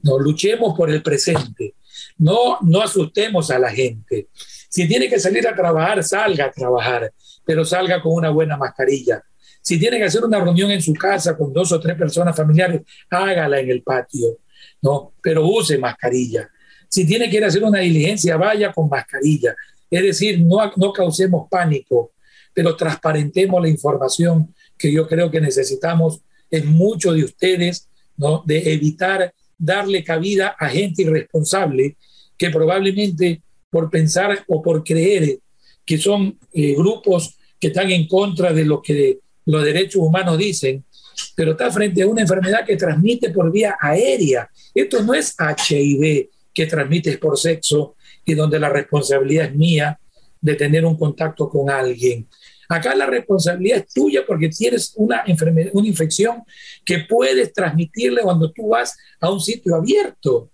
No 0.02 0.18
luchemos 0.18 0.76
por 0.76 0.89
el 0.89 1.04
presente, 1.04 1.76
no, 2.18 2.58
no 2.62 2.82
asustemos 2.82 3.52
a 3.52 3.60
la 3.60 3.70
gente. 3.70 4.28
Si 4.75 4.89
tiene 4.89 5.07
que 5.07 5.21
salir 5.21 5.47
a 5.47 5.55
trabajar, 5.55 6.03
salga 6.03 6.47
a 6.47 6.51
trabajar, 6.51 7.09
pero 7.45 7.63
salga 7.63 8.01
con 8.01 8.11
una 8.11 8.29
buena 8.29 8.57
mascarilla. 8.57 9.23
Si 9.61 9.79
tiene 9.79 9.97
que 9.97 10.03
hacer 10.03 10.25
una 10.25 10.38
reunión 10.38 10.69
en 10.69 10.81
su 10.81 10.93
casa 10.93 11.38
con 11.38 11.53
dos 11.53 11.71
o 11.71 11.79
tres 11.79 11.95
personas 11.95 12.35
familiares, 12.35 12.81
hágala 13.09 13.61
en 13.61 13.69
el 13.69 13.83
patio, 13.83 14.39
¿no? 14.81 15.13
Pero 15.21 15.47
use 15.47 15.77
mascarilla. 15.77 16.49
Si 16.89 17.07
tiene 17.07 17.29
que 17.29 17.38
ir 17.38 17.45
a 17.45 17.47
hacer 17.47 17.63
una 17.63 17.79
diligencia, 17.79 18.35
vaya 18.35 18.73
con 18.73 18.89
mascarilla. 18.89 19.55
Es 19.89 20.03
decir, 20.03 20.41
no, 20.41 20.57
no 20.75 20.91
causemos 20.91 21.47
pánico, 21.49 22.11
pero 22.53 22.75
transparentemos 22.75 23.61
la 23.61 23.69
información 23.69 24.53
que 24.77 24.91
yo 24.91 25.07
creo 25.07 25.31
que 25.31 25.39
necesitamos 25.39 26.19
en 26.51 26.67
muchos 26.67 27.15
de 27.15 27.23
ustedes, 27.23 27.88
¿no? 28.17 28.43
de 28.45 28.73
evitar 28.73 29.33
darle 29.57 30.03
cabida 30.03 30.53
a 30.59 30.67
gente 30.67 31.03
irresponsable 31.03 31.95
que 32.38 32.49
probablemente 32.49 33.41
por 33.75 33.89
pensar 33.89 34.41
o 34.47 34.61
por 34.61 34.85
creer 34.85 35.38
que 35.85 35.97
son 35.97 36.39
eh, 36.53 36.75
grupos 36.75 37.35
que 37.59 37.67
están 37.67 37.91
en 37.91 38.07
contra 38.07 38.53
de 38.53 38.63
lo 38.63 38.81
que 38.81 39.19
los 39.47 39.65
derechos 39.65 40.01
humanos 40.01 40.38
dicen, 40.38 40.85
pero 41.35 41.51
está 41.51 41.69
frente 41.69 42.01
a 42.01 42.07
una 42.07 42.21
enfermedad 42.21 42.65
que 42.65 42.77
transmite 42.77 43.31
por 43.31 43.51
vía 43.51 43.75
aérea. 43.77 44.49
Esto 44.73 45.03
no 45.03 45.13
es 45.13 45.35
HIV, 45.38 46.29
que 46.53 46.65
transmites 46.67 47.17
por 47.17 47.38
sexo 47.38 47.97
y 48.23 48.33
donde 48.33 48.61
la 48.61 48.69
responsabilidad 48.69 49.47
es 49.47 49.55
mía 49.55 49.99
de 50.39 50.55
tener 50.55 50.85
un 50.85 50.95
contacto 50.95 51.49
con 51.49 51.69
alguien. 51.69 52.29
Acá 52.69 52.95
la 52.95 53.07
responsabilidad 53.07 53.79
es 53.79 53.93
tuya 53.93 54.25
porque 54.25 54.47
tienes 54.47 54.93
una 54.95 55.23
enfermedad, 55.27 55.71
una 55.73 55.89
infección 55.89 56.43
que 56.85 56.99
puedes 56.99 57.51
transmitirle 57.51 58.21
cuando 58.21 58.53
tú 58.53 58.69
vas 58.69 58.97
a 59.19 59.29
un 59.29 59.41
sitio 59.41 59.75
abierto. 59.75 60.51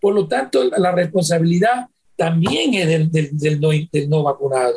Por 0.00 0.12
lo 0.12 0.26
tanto, 0.26 0.64
la 0.76 0.90
responsabilidad 0.90 1.86
también 2.16 2.74
es 2.74 3.10
del, 3.10 3.38
del, 3.38 3.60
no, 3.60 3.70
del 3.70 4.08
no 4.08 4.22
vacunado. 4.22 4.76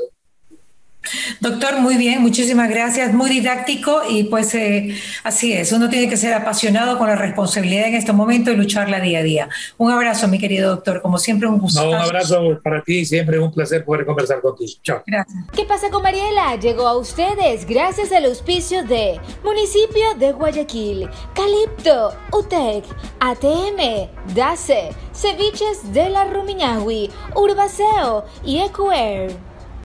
Doctor, 1.40 1.80
muy 1.80 1.96
bien, 1.96 2.22
muchísimas 2.22 2.70
gracias, 2.70 3.14
muy 3.14 3.30
didáctico 3.30 4.02
y 4.10 4.26
pues 4.26 4.54
eh, 4.56 4.96
así 5.24 5.54
es, 5.54 5.72
uno 5.72 5.90
tiene 5.90 6.10
que 6.10 6.18
ser 6.18 6.34
apasionado 6.34 6.98
con 6.98 7.08
la 7.08 7.16
responsabilidad 7.16 7.88
en 7.88 7.96
este 7.96 8.14
momento 8.14 8.52
y 8.52 8.56
lucharla 8.56 9.00
día 9.00 9.20
a 9.20 9.24
día. 9.24 9.50
Un 9.78 9.92
abrazo, 9.92 10.28
mi 10.28 10.40
querido 10.40 10.70
doctor, 10.70 11.02
como 11.02 11.18
siempre 11.18 11.48
un 11.48 11.60
gusto. 11.60 11.88
un 11.88 11.96
abrazo 11.96 12.60
para 12.64 12.82
ti, 12.82 13.06
siempre 13.06 13.40
un 13.40 13.52
placer 13.52 13.84
poder 13.86 14.06
conversar 14.06 14.42
contigo. 14.42 14.72
Chao. 14.84 15.04
Gracias. 15.06 15.38
¿Qué 15.54 15.66
pasa 15.66 15.90
con 15.90 16.04
Mariela? 16.04 16.56
Llegó 16.56 16.88
a 16.88 16.98
ustedes 16.98 17.66
gracias 17.66 18.12
al 18.12 18.26
auspicio 18.26 18.84
de 18.84 19.20
Municipio 19.44 20.14
de 20.18 20.32
Guayaquil, 20.32 21.10
Calipto, 21.34 22.14
UTEC, 22.32 22.84
ATM, 23.20 24.10
DACE, 24.36 24.90
Ceviches 25.14 25.94
de 25.94 26.10
la 26.10 26.26
Rumiñahui, 26.26 27.10
Urbaceo 27.36 28.26
y 28.44 28.60
Ecuer. 28.60 29.47